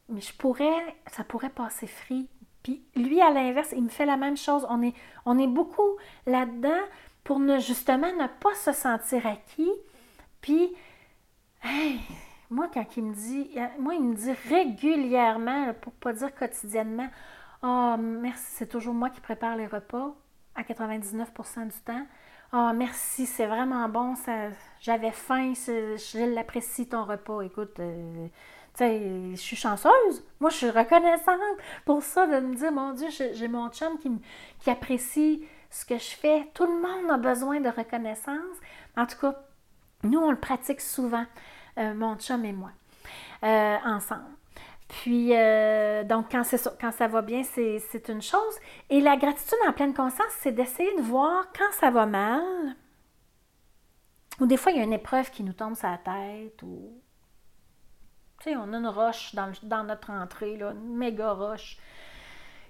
Mais 0.09 0.19
je 0.19 0.33
pourrais, 0.33 0.95
ça 1.07 1.23
pourrait 1.23 1.49
passer 1.49 1.87
frit. 1.87 2.27
Puis 2.63 2.83
lui, 2.97 3.21
à 3.21 3.31
l'inverse, 3.31 3.73
il 3.75 3.83
me 3.83 3.89
fait 3.89 4.05
la 4.05 4.17
même 4.17 4.35
chose. 4.35 4.67
On 4.69 4.81
est, 4.81 4.93
on 5.25 5.39
est 5.39 5.47
beaucoup 5.47 5.97
là-dedans 6.25 6.81
pour 7.23 7.39
justement 7.59 8.11
ne 8.11 8.27
pas 8.27 8.53
se 8.55 8.73
sentir 8.73 9.25
acquis 9.25 9.71
puis, 10.41 10.73
moi, 12.49 12.67
quand 12.73 12.85
il 12.97 13.03
me 13.03 13.13
dit, 13.13 13.51
moi, 13.79 13.95
il 13.95 14.03
me 14.03 14.15
dit 14.15 14.31
régulièrement, 14.49 15.73
pour 15.81 15.93
pas 15.93 16.13
dire 16.13 16.33
quotidiennement, 16.35 17.07
oh, 17.63 17.95
merci, 17.99 18.45
c'est 18.47 18.67
toujours 18.67 18.93
moi 18.93 19.09
qui 19.09 19.21
prépare 19.21 19.55
les 19.55 19.67
repas 19.67 20.15
à 20.55 20.63
99% 20.63 21.67
du 21.67 21.79
temps. 21.85 22.05
Oh, 22.53 22.71
merci, 22.75 23.25
c'est 23.25 23.45
vraiment 23.45 23.87
bon, 23.87 24.15
j'avais 24.81 25.11
faim, 25.11 25.53
je 25.55 26.33
l'apprécie 26.35 26.87
ton 26.87 27.05
repas. 27.05 27.41
Écoute, 27.41 27.79
euh, 27.79 28.27
tu 28.73 28.79
sais, 28.79 29.31
je 29.31 29.39
suis 29.39 29.55
chanceuse. 29.55 30.25
Moi, 30.41 30.49
je 30.49 30.57
suis 30.57 30.69
reconnaissante 30.69 31.39
pour 31.85 32.03
ça, 32.03 32.27
de 32.27 32.45
me 32.45 32.55
dire, 32.55 32.73
mon 32.73 32.91
Dieu, 32.91 33.07
j'ai 33.09 33.47
mon 33.47 33.69
chum 33.69 33.97
qui, 33.99 34.11
qui 34.59 34.69
apprécie 34.69 35.45
ce 35.69 35.85
que 35.85 35.97
je 35.97 36.09
fais. 36.09 36.49
Tout 36.53 36.65
le 36.65 36.81
monde 36.81 37.09
a 37.09 37.17
besoin 37.17 37.61
de 37.61 37.69
reconnaissance. 37.69 38.57
En 38.97 39.05
tout 39.05 39.17
cas, 39.17 39.41
nous, 40.03 40.19
on 40.19 40.31
le 40.31 40.39
pratique 40.39 40.81
souvent, 40.81 41.25
euh, 41.77 41.93
mon 41.93 42.15
chum 42.15 42.43
et 42.45 42.53
moi, 42.53 42.71
euh, 43.43 43.77
ensemble. 43.85 44.29
Puis, 44.87 45.29
euh, 45.33 46.03
donc, 46.03 46.31
quand, 46.31 46.43
ça 46.43 47.07
va 47.07 47.21
bien, 47.21 47.43
c'est 47.43 48.09
une 48.09 48.21
chose. 48.21 48.55
Et 48.89 48.99
la 48.99 49.15
gratitude 49.15 49.57
en 49.67 49.71
pleine 49.71 49.93
conscience, 49.93 50.31
c'est 50.39 50.51
d'essayer 50.51 50.93
de 50.97 51.01
voir 51.01 51.45
quand 51.57 51.71
ça 51.79 51.91
va 51.91 52.05
mal, 52.05 52.75
Ou 54.39 54.45
des 54.47 54.57
fois, 54.57 54.71
il 54.73 54.79
y 54.79 54.81
a 54.81 54.83
une 54.83 54.93
épreuve 54.93 55.31
qui 55.31 55.43
nous 55.43 55.53
tombe 55.53 55.75
sur 55.75 55.87
la 55.87 55.97
tête 55.97 56.61
ou 56.63 57.01
tu 58.41 58.49
sais, 58.49 58.55
on 58.55 58.73
a 58.73 58.77
une 58.77 58.87
roche 58.87 59.35
dans, 59.35 59.51
dans 59.61 59.83
notre 59.83 60.09
entrée, 60.09 60.57
là, 60.57 60.71
une 60.71 60.97
méga 60.97 61.31
roche 61.33 61.77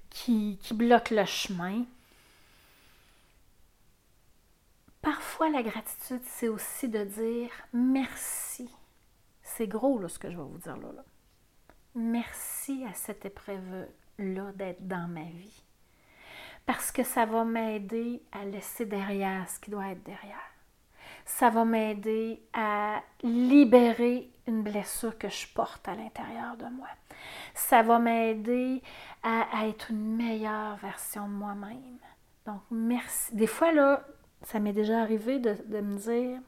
qui, 0.09 0.59
qui 0.61 0.73
bloque 0.73 1.11
le 1.11 1.23
chemin. 1.25 1.85
Parfois, 5.01 5.50
la 5.50 5.63
gratitude, 5.63 6.22
c'est 6.25 6.48
aussi 6.48 6.88
de 6.88 7.03
dire 7.03 7.50
merci. 7.74 8.70
C'est 9.41 9.67
gros 9.67 10.00
là, 10.00 10.08
ce 10.08 10.20
que 10.20 10.29
je 10.29 10.38
vais 10.38 10.43
vous 10.43 10.60
dire 10.60 10.77
là. 10.77 10.91
là. 10.96 11.03
Merci 11.96 12.86
à 12.89 12.93
cette 12.93 13.25
épreuve-là 13.25 14.51
d'être 14.53 14.88
dans 14.88 15.08
ma 15.10 15.24
vie. 15.24 15.63
Parce 16.65 16.91
que 16.91 17.03
ça 17.03 17.25
va 17.25 17.43
m'aider 17.43 18.22
à 18.31 18.46
laisser 18.46 18.86
derrière 18.86 19.50
ce 19.50 19.60
qui 19.60 19.72
doit 19.72 19.89
être 19.89 20.03
derrière. 20.03 20.38
Ça 21.25 21.50
va 21.50 21.65
m'aider 21.65 22.41
à 22.53 23.01
libérer 23.24 24.31
une 24.48 24.63
blessure 24.63 25.17
que 25.17 25.29
je 25.29 25.48
porte 25.48 25.88
à 25.88 25.96
l'intérieur 25.96 26.55
de 26.58 26.65
moi. 26.65 26.88
Ça 27.53 27.81
va 27.81 28.00
m'aider 28.00 28.81
à, 29.24 29.65
être 29.65 29.91
une 29.91 30.15
meilleure 30.15 30.77
version 30.77 31.27
de 31.27 31.34
moi-même. 31.34 31.98
Donc, 32.46 32.62
merci. 32.72 33.36
Des 33.36 33.48
fois, 33.48 33.72
là, 33.72 34.05
ça 34.43 34.60
m'est 34.60 34.74
déjà 34.74 35.01
arrivé 35.01 35.39
de, 35.39 35.81
me 35.81 35.98
dire, 35.98 36.39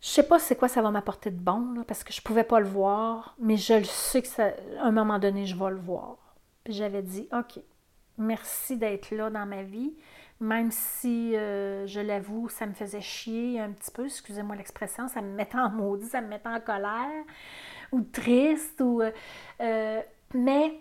je 0.00 0.08
sais 0.08 0.22
pas 0.22 0.38
c'est 0.38 0.56
quoi 0.56 0.68
ça 0.68 0.82
va 0.82 0.90
m'apporter 0.90 1.30
de 1.30 1.40
bon, 1.40 1.82
parce 1.86 2.04
que 2.04 2.12
je 2.12 2.20
pouvais 2.20 2.44
pas 2.44 2.60
le 2.60 2.66
voir, 2.66 3.34
mais 3.38 3.56
je 3.56 3.74
le 3.74 3.84
sais 3.84 4.22
que 4.22 4.28
ça, 4.28 4.50
un 4.80 4.92
moment 4.92 5.18
donné, 5.18 5.46
je 5.46 5.56
vais 5.56 5.70
le 5.70 5.76
voir. 5.76 6.18
Puis 6.62 6.72
j'avais 6.72 7.02
dit, 7.02 7.28
OK, 7.32 7.62
merci 8.18 8.76
d'être 8.76 9.10
là 9.10 9.30
dans 9.30 9.46
ma 9.46 9.62
vie, 9.62 9.94
même 10.40 10.70
si, 10.70 11.36
euh, 11.36 11.86
je 11.86 12.00
l'avoue, 12.00 12.48
ça 12.48 12.66
me 12.66 12.74
faisait 12.74 13.00
chier 13.00 13.60
un 13.60 13.70
petit 13.70 13.90
peu, 13.90 14.06
excusez-moi 14.06 14.56
l'expression, 14.56 15.08
ça 15.08 15.22
me 15.22 15.34
mettait 15.34 15.58
en 15.58 15.70
maudit, 15.70 16.06
ça 16.06 16.20
me 16.20 16.28
mettait 16.28 16.48
en 16.48 16.60
colère, 16.60 17.24
ou 17.92 18.02
triste, 18.02 18.80
ou... 18.80 19.00
Euh, 19.00 19.10
euh, 19.60 20.02
mais 20.34 20.80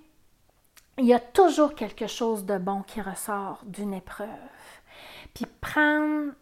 il 0.97 1.05
y 1.05 1.13
a 1.13 1.19
toujours 1.19 1.73
quelque 1.75 2.07
chose 2.07 2.45
de 2.45 2.57
bon 2.57 2.83
qui 2.83 3.01
ressort 3.01 3.61
d'une 3.65 3.93
épreuve. 3.93 4.27
Puis 5.33 5.45
prendre 5.61 6.33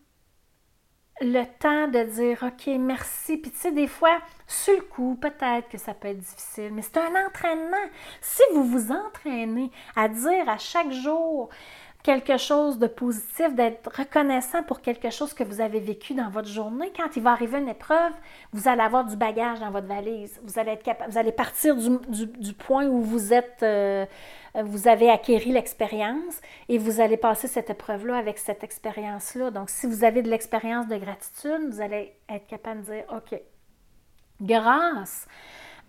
le 1.22 1.44
temps 1.60 1.88
de 1.88 2.04
dire 2.04 2.44
OK, 2.44 2.68
merci. 2.80 3.38
Puis 3.38 3.52
tu 3.52 3.58
sais, 3.58 3.72
des 3.72 3.88
fois, 3.88 4.20
sur 4.48 4.74
le 4.74 4.82
coup, 4.82 5.18
peut-être 5.22 5.70
que 5.70 5.78
ça 5.78 5.94
peut 5.94 6.10
être 6.10 6.20
difficile, 6.20 6.74
mais 6.74 6.82
c'est 6.82 6.98
un 6.98 7.28
entraînement. 7.28 7.78
Si 8.20 8.42
vous 8.54 8.66
vous 8.66 8.92
entraînez 8.92 9.72
à 9.96 10.10
dire 10.10 10.50
à 10.50 10.58
chaque 10.58 10.92
jour, 10.92 11.50
quelque 12.04 12.38
chose 12.38 12.80
de 12.80 12.88
positif, 12.88 13.54
d'être 13.54 13.92
reconnaissant 13.96 14.64
pour 14.64 14.82
quelque 14.82 15.10
chose 15.10 15.34
que 15.34 15.44
vous 15.44 15.62
avez 15.62 15.80
vécu 15.80 16.14
dans 16.14 16.30
votre 16.30 16.48
journée. 16.48 16.92
Quand 16.96 17.16
il 17.16 17.22
va 17.22 17.32
arriver 17.32 17.60
une 17.60 17.70
épreuve, 17.70 18.14
vous 18.54 18.68
allez 18.68 18.82
avoir 18.82 19.06
du 19.06 19.16
bagage 19.16 19.60
dans 19.60 19.72
votre 19.72 19.88
valise. 19.88 20.40
Vous 20.44 20.58
allez 20.58 20.72
être 20.72 20.84
capable, 20.84 21.12
vous 21.12 21.18
allez 21.18 21.32
partir 21.32 21.76
du, 21.76 22.54
point 22.54 22.88
où 22.88 23.02
vous 23.02 23.34
êtes, 23.34 23.62
euh, 23.62 24.06
vous 24.56 24.88
avez 24.88 25.10
acquéri 25.10 25.52
l'expérience 25.52 26.42
et 26.70 26.78
vous 26.78 27.02
allez 27.02 27.18
passer 27.18 27.48
cette 27.48 27.70
épreuve-là 27.70 28.18
avec 28.18 28.40
cette 28.40 28.64
expérience-là. 28.64 29.52
Donc, 29.52 29.70
si 29.70 29.86
vous 29.86 30.04
avez 30.04 30.24
de 30.24 30.30
l'expérience 30.30 30.88
de 30.88 30.98
gratitude, 30.98 31.70
vous 31.70 31.82
allez 31.82 32.16
être 32.30 32.48
capable 32.48 32.82
de 32.82 32.86
dire, 32.86 33.04
OK, 33.10 33.40
grâce 34.42 35.28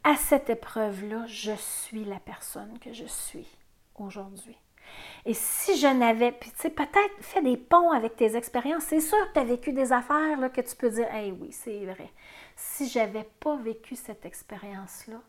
à 0.04 0.16
cette 0.16 0.50
épreuve-là, 0.50 1.24
je 1.26 1.52
suis 1.52 2.04
la 2.04 2.18
personne 2.18 2.78
que 2.80 2.92
je 2.92 3.06
suis 3.06 3.46
aujourd'hui. 3.94 4.58
Et 5.24 5.34
si 5.34 5.76
je 5.78 5.86
n'avais, 5.86 6.36
tu 6.38 6.50
sais, 6.56 6.70
peut-être 6.70 7.14
fait 7.20 7.42
des 7.42 7.56
ponts 7.56 7.92
avec 7.92 8.16
tes 8.16 8.36
expériences, 8.36 8.84
c'est 8.84 9.00
sûr 9.00 9.18
que 9.28 9.34
tu 9.34 9.38
as 9.40 9.44
vécu 9.44 9.72
des 9.72 9.92
affaires 9.92 10.52
que 10.52 10.60
tu 10.60 10.76
peux 10.76 10.90
dire, 10.90 11.06
eh 11.14 11.32
oui, 11.32 11.52
c'est 11.52 11.84
vrai. 11.84 12.10
Si 12.56 12.88
j'avais 12.88 13.28
pas 13.40 13.56
vécu 13.56 13.94
cette 13.94 14.24
expérience-là, 14.26 15.20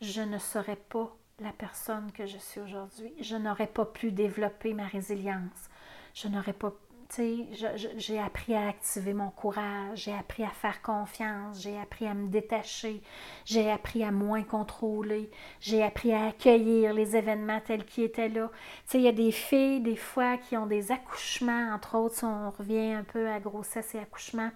je 0.00 0.20
ne 0.22 0.38
serais 0.38 0.76
pas 0.76 1.16
la 1.40 1.52
personne 1.52 2.10
que 2.12 2.26
je 2.26 2.38
suis 2.38 2.60
aujourd'hui. 2.60 3.12
Je 3.20 3.36
n'aurais 3.36 3.66
pas 3.66 3.84
pu 3.84 4.10
développer 4.10 4.74
ma 4.74 4.86
résilience. 4.86 5.70
Je 6.14 6.28
n'aurais 6.28 6.52
pas 6.52 6.72
j'ai 7.14 8.18
appris 8.18 8.54
à 8.54 8.68
activer 8.68 9.14
mon 9.14 9.30
courage, 9.30 10.04
j'ai 10.04 10.12
appris 10.14 10.44
à 10.44 10.50
faire 10.50 10.82
confiance, 10.82 11.60
j'ai 11.60 11.78
appris 11.78 12.06
à 12.06 12.14
me 12.14 12.28
détacher, 12.28 13.02
j'ai 13.44 13.70
appris 13.70 14.02
à 14.02 14.10
moins 14.10 14.42
contrôler, 14.42 15.30
j'ai 15.60 15.82
appris 15.82 16.12
à 16.12 16.26
accueillir 16.26 16.92
les 16.92 17.16
événements 17.16 17.60
tels 17.60 17.84
qu'ils 17.84 18.04
étaient 18.04 18.28
là. 18.28 18.50
Il 18.94 19.00
y 19.00 19.08
a 19.08 19.12
des 19.12 19.32
filles, 19.32 19.80
des 19.80 19.96
fois, 19.96 20.36
qui 20.36 20.56
ont 20.56 20.66
des 20.66 20.90
accouchements, 20.92 21.72
entre 21.74 21.96
autres, 21.96 22.16
si 22.16 22.24
on 22.24 22.50
revient 22.50 22.92
un 22.92 23.04
peu 23.04 23.28
à 23.30 23.40
grossesse 23.40 23.94
et 23.94 23.98
accouchement, 23.98 24.50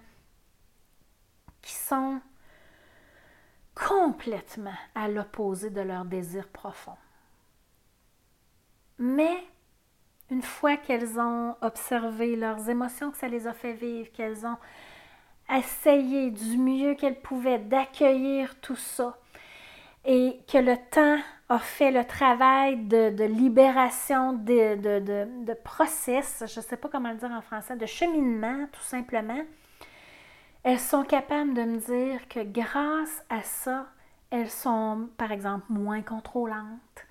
qui 1.61 1.73
sont 1.73 2.19
complètement 3.75 4.77
à 4.95 5.07
l'opposé 5.07 5.69
de 5.69 5.81
leur 5.81 6.05
désir 6.05 6.47
profond. 6.49 6.97
Mais 8.97 9.37
une 10.31 10.41
fois 10.41 10.77
qu'elles 10.77 11.19
ont 11.19 11.55
observé 11.61 12.35
leurs 12.37 12.69
émotions, 12.69 13.11
que 13.11 13.17
ça 13.17 13.27
les 13.27 13.47
a 13.47 13.53
fait 13.53 13.73
vivre, 13.73 14.09
qu'elles 14.13 14.45
ont 14.45 14.57
essayé 15.53 16.31
du 16.31 16.57
mieux 16.57 16.95
qu'elles 16.95 17.19
pouvaient 17.19 17.59
d'accueillir 17.59 18.59
tout 18.61 18.77
ça, 18.77 19.17
et 20.05 20.39
que 20.51 20.57
le 20.57 20.77
temps 20.89 21.19
a 21.49 21.59
fait 21.59 21.91
le 21.91 22.05
travail 22.05 22.77
de, 22.77 23.25
libération, 23.25 24.33
de, 24.33 25.53
process, 25.63 26.43
je 26.47 26.59
ne 26.59 26.65
sais 26.65 26.77
pas 26.77 26.87
comment 26.89 27.11
le 27.11 27.17
dire 27.17 27.31
en 27.31 27.41
français, 27.41 27.75
de 27.75 27.85
cheminement 27.85 28.67
tout 28.71 28.81
simplement, 28.81 29.41
elles 30.63 30.79
sont 30.79 31.03
capables 31.03 31.53
de 31.53 31.63
me 31.63 31.77
dire 31.77 32.27
que 32.29 32.39
grâce 32.39 33.23
à 33.29 33.41
ça, 33.41 33.87
elles 34.29 34.49
sont, 34.49 35.09
par 35.17 35.31
exemple, 35.33 35.65
moins 35.69 36.01
contrôlantes, 36.01 37.05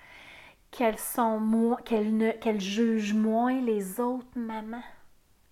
qu'elles 0.71 0.97
sont 0.97 1.77
qu'elles 1.85 2.37
qu'elles 2.39 2.61
jugent 2.61 3.13
moins 3.13 3.59
les 3.61 3.99
autres 3.99 4.37
mamans 4.37 4.83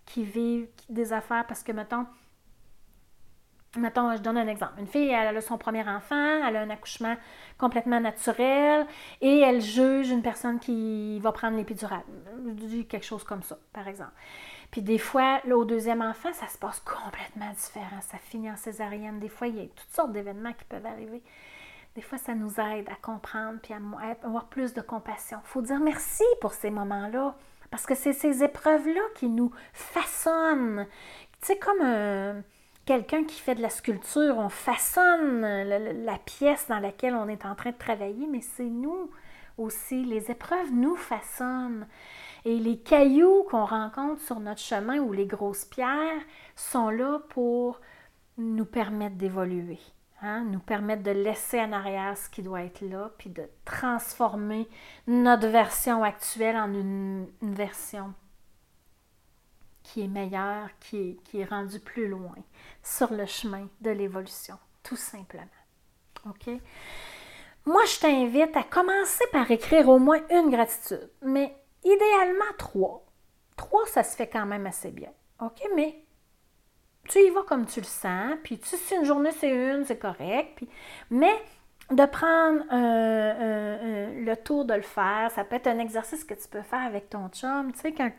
qui 0.05 0.23
vivent 0.23 0.69
des 0.89 1.13
affaires 1.13 1.45
parce 1.45 1.63
que 1.63 1.71
mettons 1.71 2.05
Mettons, 3.77 4.15
je 4.15 4.21
donne 4.21 4.37
un 4.39 4.47
exemple. 4.47 4.79
Une 4.79 4.87
fille, 4.87 5.09
elle 5.09 5.37
a 5.37 5.41
son 5.41 5.59
premier 5.59 5.87
enfant, 5.87 6.47
elle 6.47 6.55
a 6.55 6.61
un 6.61 6.69
accouchement 6.71 7.15
complètement 7.59 7.99
naturel 7.99 8.87
et 9.21 9.41
elle 9.41 9.61
juge 9.61 10.09
une 10.09 10.23
personne 10.23 10.57
qui 10.57 11.19
va 11.19 11.31
prendre 11.31 11.55
l'épidurale. 11.55 12.01
Quelque 12.89 13.05
chose 13.05 13.23
comme 13.23 13.43
ça, 13.43 13.59
par 13.71 13.87
exemple. 13.87 14.13
Puis 14.71 14.81
des 14.81 14.97
fois, 14.97 15.39
au 15.51 15.65
deuxième 15.65 16.01
enfant, 16.01 16.33
ça 16.33 16.47
se 16.47 16.57
passe 16.57 16.79
complètement 16.79 17.51
différent. 17.51 18.01
Ça 18.01 18.17
finit 18.17 18.49
en 18.49 18.55
césarienne. 18.55 19.19
Des 19.19 19.29
fois, 19.29 19.45
il 19.45 19.57
y 19.57 19.61
a 19.61 19.67
toutes 19.67 19.91
sortes 19.91 20.13
d'événements 20.13 20.53
qui 20.53 20.65
peuvent 20.65 20.85
arriver. 20.87 21.21
Des 21.99 22.05
fois, 22.05 22.17
ça 22.17 22.33
nous 22.33 22.61
aide 22.61 22.87
à 22.87 22.95
comprendre 22.95 23.59
puis 23.61 23.73
à 23.73 23.77
avoir 24.25 24.45
plus 24.45 24.73
de 24.73 24.79
compassion. 24.79 25.37
Il 25.43 25.47
faut 25.49 25.61
dire 25.61 25.81
merci 25.81 26.23
pour 26.39 26.53
ces 26.53 26.69
moments-là. 26.69 27.35
Parce 27.71 27.85
que 27.85 27.93
c'est 27.93 28.13
ces 28.13 28.41
épreuves-là 28.41 29.01
qui 29.15 29.27
nous 29.27 29.51
façonnent. 29.73 30.87
Tu 31.41 31.47
sais, 31.47 31.57
comme 31.57 31.81
euh, 31.81 32.39
quelqu'un 32.85 33.25
qui 33.25 33.41
fait 33.41 33.55
de 33.55 33.61
la 33.61 33.69
sculpture, 33.69 34.37
on 34.37 34.47
façonne 34.47 35.41
la, 35.41 36.17
pièce 36.19 36.67
dans 36.69 36.79
laquelle 36.79 37.15
on 37.15 37.27
est 37.27 37.43
en 37.43 37.53
train 37.53 37.71
de 37.71 37.77
travailler, 37.77 38.27
mais 38.27 38.39
c'est 38.39 38.63
nous 38.63 39.11
aussi. 39.57 40.05
Les 40.05 40.31
épreuves 40.31 40.71
nous 40.71 40.95
façonnent. 40.95 41.85
Et 42.45 42.59
les 42.59 42.77
cailloux 42.77 43.43
qu'on 43.51 43.65
rencontre 43.65 44.21
sur 44.21 44.39
notre 44.39 44.61
chemin 44.61 44.99
ou 44.99 45.11
les 45.11 45.27
grosses 45.27 45.65
pierres 45.65 46.21
sont 46.55 46.91
là 46.91 47.19
pour 47.27 47.81
nous 48.37 48.63
permettre 48.63 49.17
d'évoluer. 49.17 49.79
Hein, 50.21 50.43
nous 50.43 50.59
permettre 50.59 51.03
de 51.03 51.11
laisser 51.11 51.61
en 51.61 51.71
arrière 51.71 52.17
ce 52.17 52.29
qui 52.29 52.41
doit 52.41 52.63
être 52.63 52.81
là, 52.81 53.09
puis 53.17 53.29
de 53.29 53.49
transformer 53.63 54.67
notre 55.07 55.47
version 55.47 56.03
actuelle 56.03 56.57
en 56.57 56.73
une, 56.73 57.27
version 57.41 58.13
qui 59.81 60.01
est 60.01 60.09
meilleure, 60.09 60.67
qui 60.81 61.17
est, 61.33 61.45
rendue 61.45 61.79
plus 61.79 62.09
loin 62.09 62.35
sur 62.83 63.13
le 63.13 63.25
chemin 63.25 63.69
de 63.79 63.91
l'évolution, 63.91 64.59
tout 64.83 64.97
simplement. 64.97 65.45
OK? 66.25 66.49
Moi, 67.65 67.85
je 67.85 67.99
t'invite 68.01 68.57
à 68.57 68.63
commencer 68.63 69.23
par 69.31 69.49
écrire 69.49 69.87
au 69.87 69.99
moins 69.99 70.19
une 70.31 70.49
gratitude, 70.49 71.09
mais 71.21 71.55
idéalement 71.85 72.53
trois. 72.57 73.05
Trois, 73.55 73.85
ça 73.85 74.03
se 74.03 74.17
fait 74.17 74.27
quand 74.27 74.45
même 74.45 74.67
assez 74.67 74.91
bien. 74.91 75.11
OK? 75.39 75.61
Mais 75.77 76.03
tu 77.09 77.19
y 77.19 77.29
vas 77.31 77.43
comme 77.43 77.65
tu 77.65 77.81
le 77.81 77.85
sens, 77.85 78.35
puis 78.43 78.57
tu, 78.57 78.77
si 78.77 78.95
une 78.95 79.03
journée 79.03 79.31
c'est 79.31 79.49
une, 79.49 79.83
c'est 79.83 79.99
correct, 79.99 80.53
puis, 80.55 80.69
mais 81.09 81.35
de 81.91 82.05
prendre 82.05 82.63
le 82.71 84.35
tour 84.35 84.63
de 84.63 84.75
le 84.75 84.81
faire, 84.81 85.31
ça 85.31 85.43
peut 85.43 85.55
être 85.55 85.67
un 85.67 85.79
exercice 85.79 86.23
que 86.23 86.35
tu 86.35 86.47
peux 86.47 86.61
faire 86.61 86.85
avec 86.85 87.09
ton 87.09 87.27
chum, 87.29 87.73
tu 87.73 87.79
sais, 87.79 87.91
quand 87.91 88.11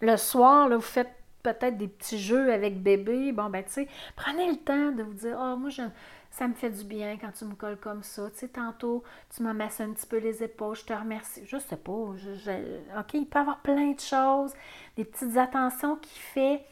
le 0.00 0.16
soir, 0.16 0.68
là, 0.68 0.76
vous 0.76 0.82
faites 0.82 1.10
peut-être 1.42 1.76
des 1.76 1.88
petits 1.88 2.18
jeux 2.18 2.52
avec 2.52 2.82
bébé, 2.82 3.32
bon, 3.32 3.48
ben, 3.48 3.64
tu 3.64 3.72
sais, 3.72 3.88
prenez 4.16 4.48
le 4.48 4.56
temps 4.56 4.92
de 4.92 5.02
vous 5.02 5.14
dire, 5.14 5.36
oh, 5.40 5.56
moi, 5.56 5.70
ça 6.30 6.48
me 6.48 6.54
fait 6.54 6.70
du 6.70 6.84
bien 6.84 7.18
quand 7.20 7.32
tu 7.32 7.44
me 7.44 7.54
colles 7.54 7.78
comme 7.78 8.02
ça. 8.02 8.30
Tu 8.30 8.38
sais, 8.38 8.48
tantôt, 8.48 9.02
tu 9.34 9.42
me 9.42 9.52
masses 9.52 9.80
un 9.80 9.92
petit 9.92 10.06
peu 10.06 10.18
les 10.18 10.42
épaules, 10.42 10.76
je 10.76 10.84
te 10.84 10.92
remercie. 10.92 11.42
Je 11.44 11.58
sais 11.58 11.76
pas, 11.76 11.92
OK, 11.92 13.14
il 13.14 13.26
peut 13.26 13.38
y 13.38 13.42
avoir 13.42 13.60
plein 13.60 13.90
de 13.92 14.00
choses, 14.00 14.52
des 14.96 15.04
petites 15.04 15.36
attentions 15.36 15.96
qui 15.96 16.18
fait 16.18 16.64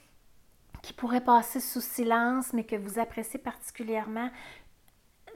qui 0.82 0.92
pourrait 0.92 1.22
passer 1.22 1.60
sous 1.60 1.80
silence, 1.80 2.52
mais 2.52 2.64
que 2.64 2.76
vous 2.76 2.98
appréciez 2.98 3.38
particulièrement, 3.38 4.30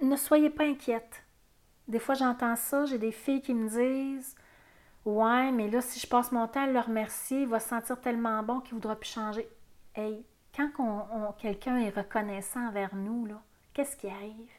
ne 0.03 0.17
soyez 0.17 0.51
pas 0.51 0.65
inquiète. 0.65 1.25
Des 1.89 1.99
fois, 1.99 2.15
j'entends 2.15 2.57
ça, 2.57 2.87
j'ai 2.87 2.99
des 2.99 3.13
filles 3.13 3.43
qui 3.43 3.55
me 3.55 3.69
disent 3.69 4.35
Ouais, 5.05 5.53
mais 5.53 5.69
là, 5.69 5.83
si 5.83 6.01
je 6.01 6.07
passe 6.07 6.33
mon 6.33 6.49
temps 6.49 6.63
à 6.63 6.67
le 6.67 6.81
remercier, 6.81 7.43
il 7.43 7.49
va 7.49 7.61
se 7.61 7.69
sentir 7.69 8.01
tellement 8.01 8.43
bon 8.43 8.61
qu'il 8.61 8.75
ne 8.75 8.81
voudra 8.81 8.97
plus 8.97 9.11
changer. 9.11 9.47
Hey, 9.95 10.25
quand 10.57 11.35
quelqu'un 11.39 11.77
est 11.77 11.91
reconnaissant 11.91 12.69
envers 12.69 12.95
nous, 12.95 13.29
qu'est-ce 13.75 13.97
qui 13.97 14.09
arrive? 14.09 14.51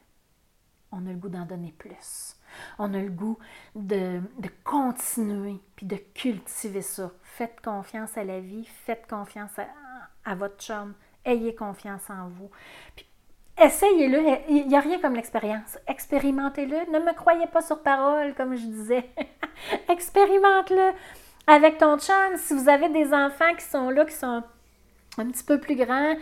On 0.91 1.05
a 1.07 1.11
le 1.11 1.17
goût 1.17 1.29
d'en 1.29 1.45
donner 1.45 1.73
plus. 1.77 2.37
On 2.77 2.93
a 2.93 3.01
le 3.01 3.09
goût 3.09 3.37
de, 3.75 4.21
continuer 4.63 5.59
puis 5.75 5.85
de 5.85 5.97
cultiver 5.97 6.81
ça. 6.81 7.11
Faites 7.23 7.59
confiance 7.61 8.17
à 8.17 8.23
la 8.23 8.39
vie, 8.39 8.65
faites 8.65 9.07
confiance 9.07 9.57
à, 9.57 9.67
votre 10.33 10.57
chum, 10.57 10.95
ayez 11.23 11.53
confiance 11.53 12.09
en 12.09 12.29
vous. 12.29 12.49
Essayez-le. 13.61 14.19
Il 14.49 14.67
n'y 14.67 14.75
a 14.75 14.79
rien 14.79 14.99
comme 14.99 15.15
l'expérience. 15.15 15.77
Expérimentez-le. 15.87 16.91
Ne 16.91 16.99
me 16.99 17.13
croyez 17.13 17.47
pas 17.47 17.61
sur 17.61 17.81
parole, 17.81 18.33
comme 18.33 18.55
je 18.55 18.65
disais. 18.65 19.09
Expérimente-le 19.89 20.91
avec 21.47 21.77
ton 21.77 21.97
chum. 21.99 22.37
Si 22.37 22.53
vous 22.53 22.67
avez 22.67 22.89
des 22.89 23.13
enfants 23.13 23.53
qui 23.57 23.63
sont 23.63 23.89
là, 23.91 24.05
qui 24.05 24.13
sont 24.13 24.43
un 25.17 25.25
petit 25.27 25.43
peu 25.43 25.59
plus 25.59 25.75
grands, 25.75 26.15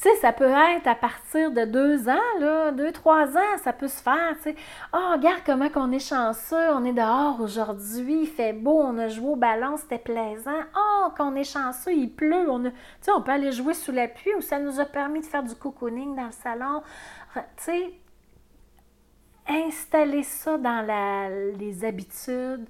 tu 0.00 0.08
sais, 0.08 0.16
ça 0.16 0.32
peut 0.32 0.50
être 0.76 0.86
à 0.86 0.94
partir 0.94 1.50
de 1.50 1.66
deux 1.66 2.08
ans, 2.08 2.38
là, 2.38 2.70
deux, 2.72 2.90
trois 2.90 3.36
ans, 3.36 3.58
ça 3.62 3.74
peut 3.74 3.88
se 3.88 4.00
faire, 4.02 4.34
tu 4.36 4.44
sais. 4.44 4.56
Oh, 4.94 5.12
regarde 5.12 5.42
comment 5.44 5.68
qu'on 5.68 5.92
est 5.92 5.98
chanceux, 5.98 6.70
on 6.72 6.86
est 6.86 6.94
dehors 6.94 7.38
aujourd'hui, 7.40 8.22
il 8.22 8.26
fait 8.26 8.54
beau, 8.54 8.80
on 8.80 8.96
a 8.96 9.08
joué 9.08 9.28
au 9.28 9.36
ballon, 9.36 9.76
c'était 9.76 9.98
plaisant. 9.98 10.62
Oh, 10.74 11.08
qu'on 11.18 11.34
est 11.34 11.44
chanceux, 11.44 11.92
il 11.92 12.08
pleut, 12.08 12.50
on 12.50 12.64
a, 12.64 12.70
tu 12.70 12.76
sais, 13.02 13.12
on 13.12 13.20
peut 13.20 13.32
aller 13.32 13.52
jouer 13.52 13.74
sous 13.74 13.92
la 13.92 14.08
pluie 14.08 14.34
ou 14.34 14.40
ça 14.40 14.58
nous 14.58 14.80
a 14.80 14.86
permis 14.86 15.20
de 15.20 15.26
faire 15.26 15.42
du 15.42 15.54
cocooning 15.54 16.16
dans 16.16 16.26
le 16.26 16.32
salon. 16.32 16.82
Tu 17.34 17.42
sais, 17.58 17.92
installer 19.48 20.22
ça 20.22 20.56
dans 20.56 20.86
les 21.58 21.84
habitudes 21.84 22.66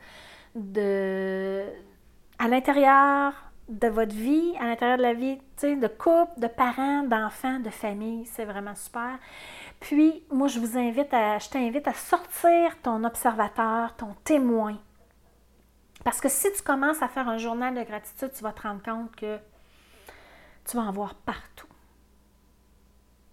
de, 0.57 1.63
à 2.41 2.49
l'intérieur, 2.49 3.50
de 3.71 3.89
votre 3.89 4.15
vie, 4.15 4.55
à 4.59 4.65
l'intérieur 4.65 4.99
de 4.99 5.03
la 5.03 5.15
vie 5.15 5.39
de 5.63 5.87
couple, 5.87 6.41
de 6.41 6.49
parents, 6.49 7.03
d'enfants, 7.05 7.61
de 7.61 7.71
famille. 7.71 8.27
C'est 8.27 8.45
vraiment 8.45 8.75
super. 8.75 9.19
Puis, 9.79 10.23
moi, 10.31 10.49
je 10.49 10.59
vous 10.59 10.77
invite 10.77 11.13
à, 11.15 11.39
je 11.39 11.49
t'invite 11.49 11.87
à 11.87 11.95
sortir 11.95 12.77
ton 12.83 13.05
observateur, 13.05 13.95
ton 13.97 14.15
témoin. 14.25 14.77
Parce 16.05 16.21
que 16.21 16.29
si 16.29 16.53
tu 16.53 16.63
commences 16.63 17.03
à 17.03 17.09
faire 17.09 17.29
un 17.29 17.39
journal 17.39 17.75
de 17.75 17.83
gratitude, 17.83 18.33
tu 18.35 18.43
vas 18.43 18.53
te 18.53 18.63
rendre 18.63 18.83
compte 18.83 19.15
que 19.15 19.39
tu 20.65 20.77
vas 20.77 20.83
en 20.83 20.93
voir 20.93 21.15
partout. 21.15 21.67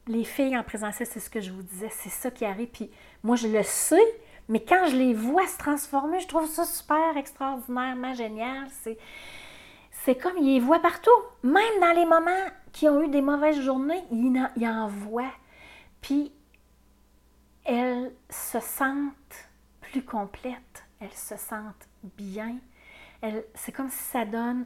Les 0.08 0.24
filles 0.24 0.58
en 0.58 0.64
présentiel, 0.64 1.08
c'est 1.12 1.20
ce 1.20 1.30
que 1.30 1.42
je 1.42 1.52
vous 1.52 1.64
disais, 1.64 1.90
c'est 1.92 2.10
ça 2.10 2.32
qui 2.32 2.46
arrive. 2.46 2.70
Puis 2.70 2.92
moi, 3.24 3.36
je 3.36 3.48
le 3.48 3.64
sais, 3.64 4.22
mais 4.48 4.64
quand 4.64 4.88
je 4.88 4.96
les 4.96 5.14
vois 5.14 5.48
se 5.48 5.58
transformer, 5.58 6.20
je 6.20 6.28
trouve 6.28 6.48
ça 6.48 6.66
super 6.66 7.18
extraordinairement 7.18 8.14
génial. 8.14 8.68
C'est 8.82 8.98
c'est 10.08 10.16
comme 10.16 10.38
il 10.38 10.54
les 10.54 10.60
voit 10.62 10.80
partout. 10.80 11.10
Même 11.44 11.82
dans 11.82 11.92
les 11.92 12.06
moments 12.06 12.46
qui 12.72 12.88
ont 12.88 13.04
eu 13.04 13.10
des 13.10 13.22
mauvaises 13.22 13.60
journées, 13.60 14.02
il 14.10 14.40
en, 14.40 14.86
en 14.86 14.88
voit. 14.88 15.34
Puis 16.00 16.32
elles 17.66 18.14
se 18.30 18.62
sentent 18.62 19.50
plus 19.82 20.02
complètes, 20.02 20.86
elles 21.02 21.12
se 21.12 21.36
sentent 21.36 21.90
bien. 22.16 22.56
C'est 23.54 23.74
comme 23.74 23.90
si 23.90 24.02
ça 24.02 24.24
donne 24.24 24.66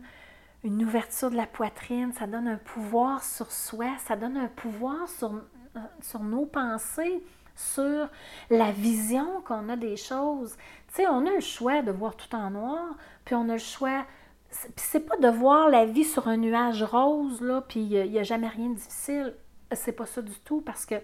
une 0.64 0.84
ouverture 0.84 1.32
de 1.32 1.38
la 1.38 1.48
poitrine, 1.48 2.14
ça 2.14 2.28
donne 2.28 2.48
un 2.48 2.58
pouvoir 2.58 3.24
sur 3.24 3.52
soi, 3.52 3.88
ça 4.06 4.16
donne 4.16 4.38
un 4.38 4.48
pouvoir 4.48 5.10
sur, 5.10 5.34
euh, 5.34 5.80
sur 6.02 6.20
nos 6.20 6.46
pensées, 6.46 7.24
sur 7.56 8.10
la 8.52 8.72
vision 8.72 9.42
qu'on 9.42 9.70
a 9.70 9.76
des 9.76 9.98
choses. 9.98 10.56
Tu 10.90 10.98
sais, 10.98 11.08
on 11.08 11.26
a 11.26 11.32
le 11.32 11.40
choix 11.40 11.82
de 11.82 11.92
voir 11.92 12.16
tout 12.16 12.36
en 12.36 12.52
noir, 12.52 12.94
puis 13.26 13.34
on 13.34 13.50
a 13.50 13.54
le 13.54 13.58
choix 13.58 14.06
c'est 14.76 15.08
pas 15.08 15.18
de 15.18 15.28
voir 15.28 15.70
la 15.70 15.86
vie 15.86 16.04
sur 16.04 16.28
un 16.28 16.38
nuage 16.38 16.84
rose, 16.84 17.42
là, 17.42 17.62
puis 17.62 17.82
il 17.82 18.12
n'y 18.12 18.20
a, 18.20 18.24
jamais 18.24 18.48
rien 18.48 18.70
de 18.70 18.76
difficile. 18.76 19.34
C'est 19.72 19.94
pas 19.94 20.06
ça 20.06 20.22
du 20.22 20.38
tout, 20.40 20.62
parce 20.62 20.86
que 20.86 20.96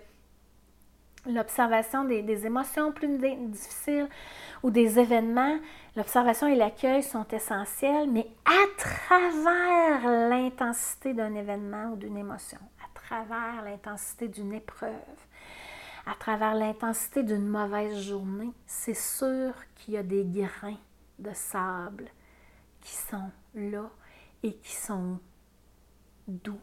l'observation 1.26 2.04
des, 2.04 2.46
émotions 2.46 2.92
plus 2.92 3.18
difficiles 3.18 4.10
ou 4.64 4.70
des 4.70 5.00
événements, 5.00 5.58
l'observation 5.96 6.48
et 6.48 6.56
l'accueil 6.56 7.04
sont 7.04 7.28
essentiels, 7.30 8.10
mais 8.10 8.28
à 8.46 8.66
travers 8.78 10.30
l'intensité 10.30 11.14
d'un 11.14 11.34
événement 11.34 11.92
ou 11.94 11.96
d'une 11.96 12.18
émotion, 12.18 12.60
à 12.84 13.00
travers 13.00 13.64
l'intensité 13.64 14.28
d'une 14.28 14.54
épreuve, 14.54 14.92
à 16.06 16.16
travers 16.16 16.56
l'intensité 16.56 17.24
d'une 17.24 17.48
mauvaise 17.48 17.98
journée, 18.00 18.52
c'est 18.66 18.94
sûr 18.94 19.54
qu'il 19.76 19.94
y 19.94 19.98
a 19.98 20.04
des 20.04 20.26
grains 20.26 20.80
de 21.20 21.32
sable 21.34 22.06
qui 22.88 22.96
sont 22.96 23.32
là 23.54 23.90
et 24.44 24.54
qui 24.54 24.74
sont 24.74 25.20
doux. 26.28 26.60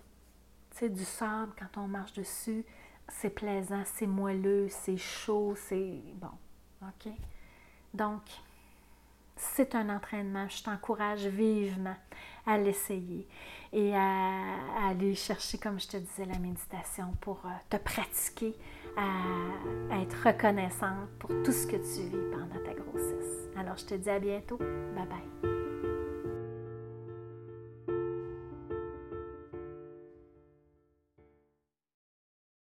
Tu 0.70 0.78
sais, 0.78 0.88
du 0.88 1.04
sable, 1.04 1.52
quand 1.58 1.82
on 1.82 1.86
marche 1.86 2.14
dessus, 2.14 2.64
c'est 3.08 3.30
plaisant, 3.30 3.82
c'est 3.84 4.06
moelleux, 4.06 4.68
c'est 4.70 4.96
chaud, 4.96 5.54
c'est 5.56 6.00
bon. 6.14 6.30
OK? 6.82 7.12
Donc, 7.92 8.22
c'est 9.36 9.74
un 9.74 9.94
entraînement. 9.94 10.48
Je 10.48 10.62
t'encourage 10.62 11.26
vivement 11.26 11.96
à 12.46 12.56
l'essayer 12.56 13.28
et 13.72 13.94
à, 13.94 14.88
aller 14.88 15.14
chercher, 15.14 15.58
comme 15.58 15.78
je 15.78 15.88
te 15.88 15.96
disais, 15.98 16.24
la 16.24 16.38
méditation 16.38 17.12
pour 17.20 17.40
euh, 17.44 17.50
te 17.68 17.76
pratiquer 17.76 18.54
à, 18.96 19.94
à 19.94 20.00
être 20.00 20.26
reconnaissante 20.26 21.10
pour 21.18 21.30
tout 21.42 21.52
ce 21.52 21.66
que 21.66 21.76
tu 21.76 22.08
vis 22.08 22.30
pendant 22.32 22.64
ta 22.64 22.72
grossesse. 22.72 23.48
Alors, 23.56 23.76
je 23.76 23.84
te 23.84 23.94
dis 23.94 24.10
à 24.10 24.18
bientôt. 24.18 24.56
Bye 24.56 25.06
bye. 25.06 25.63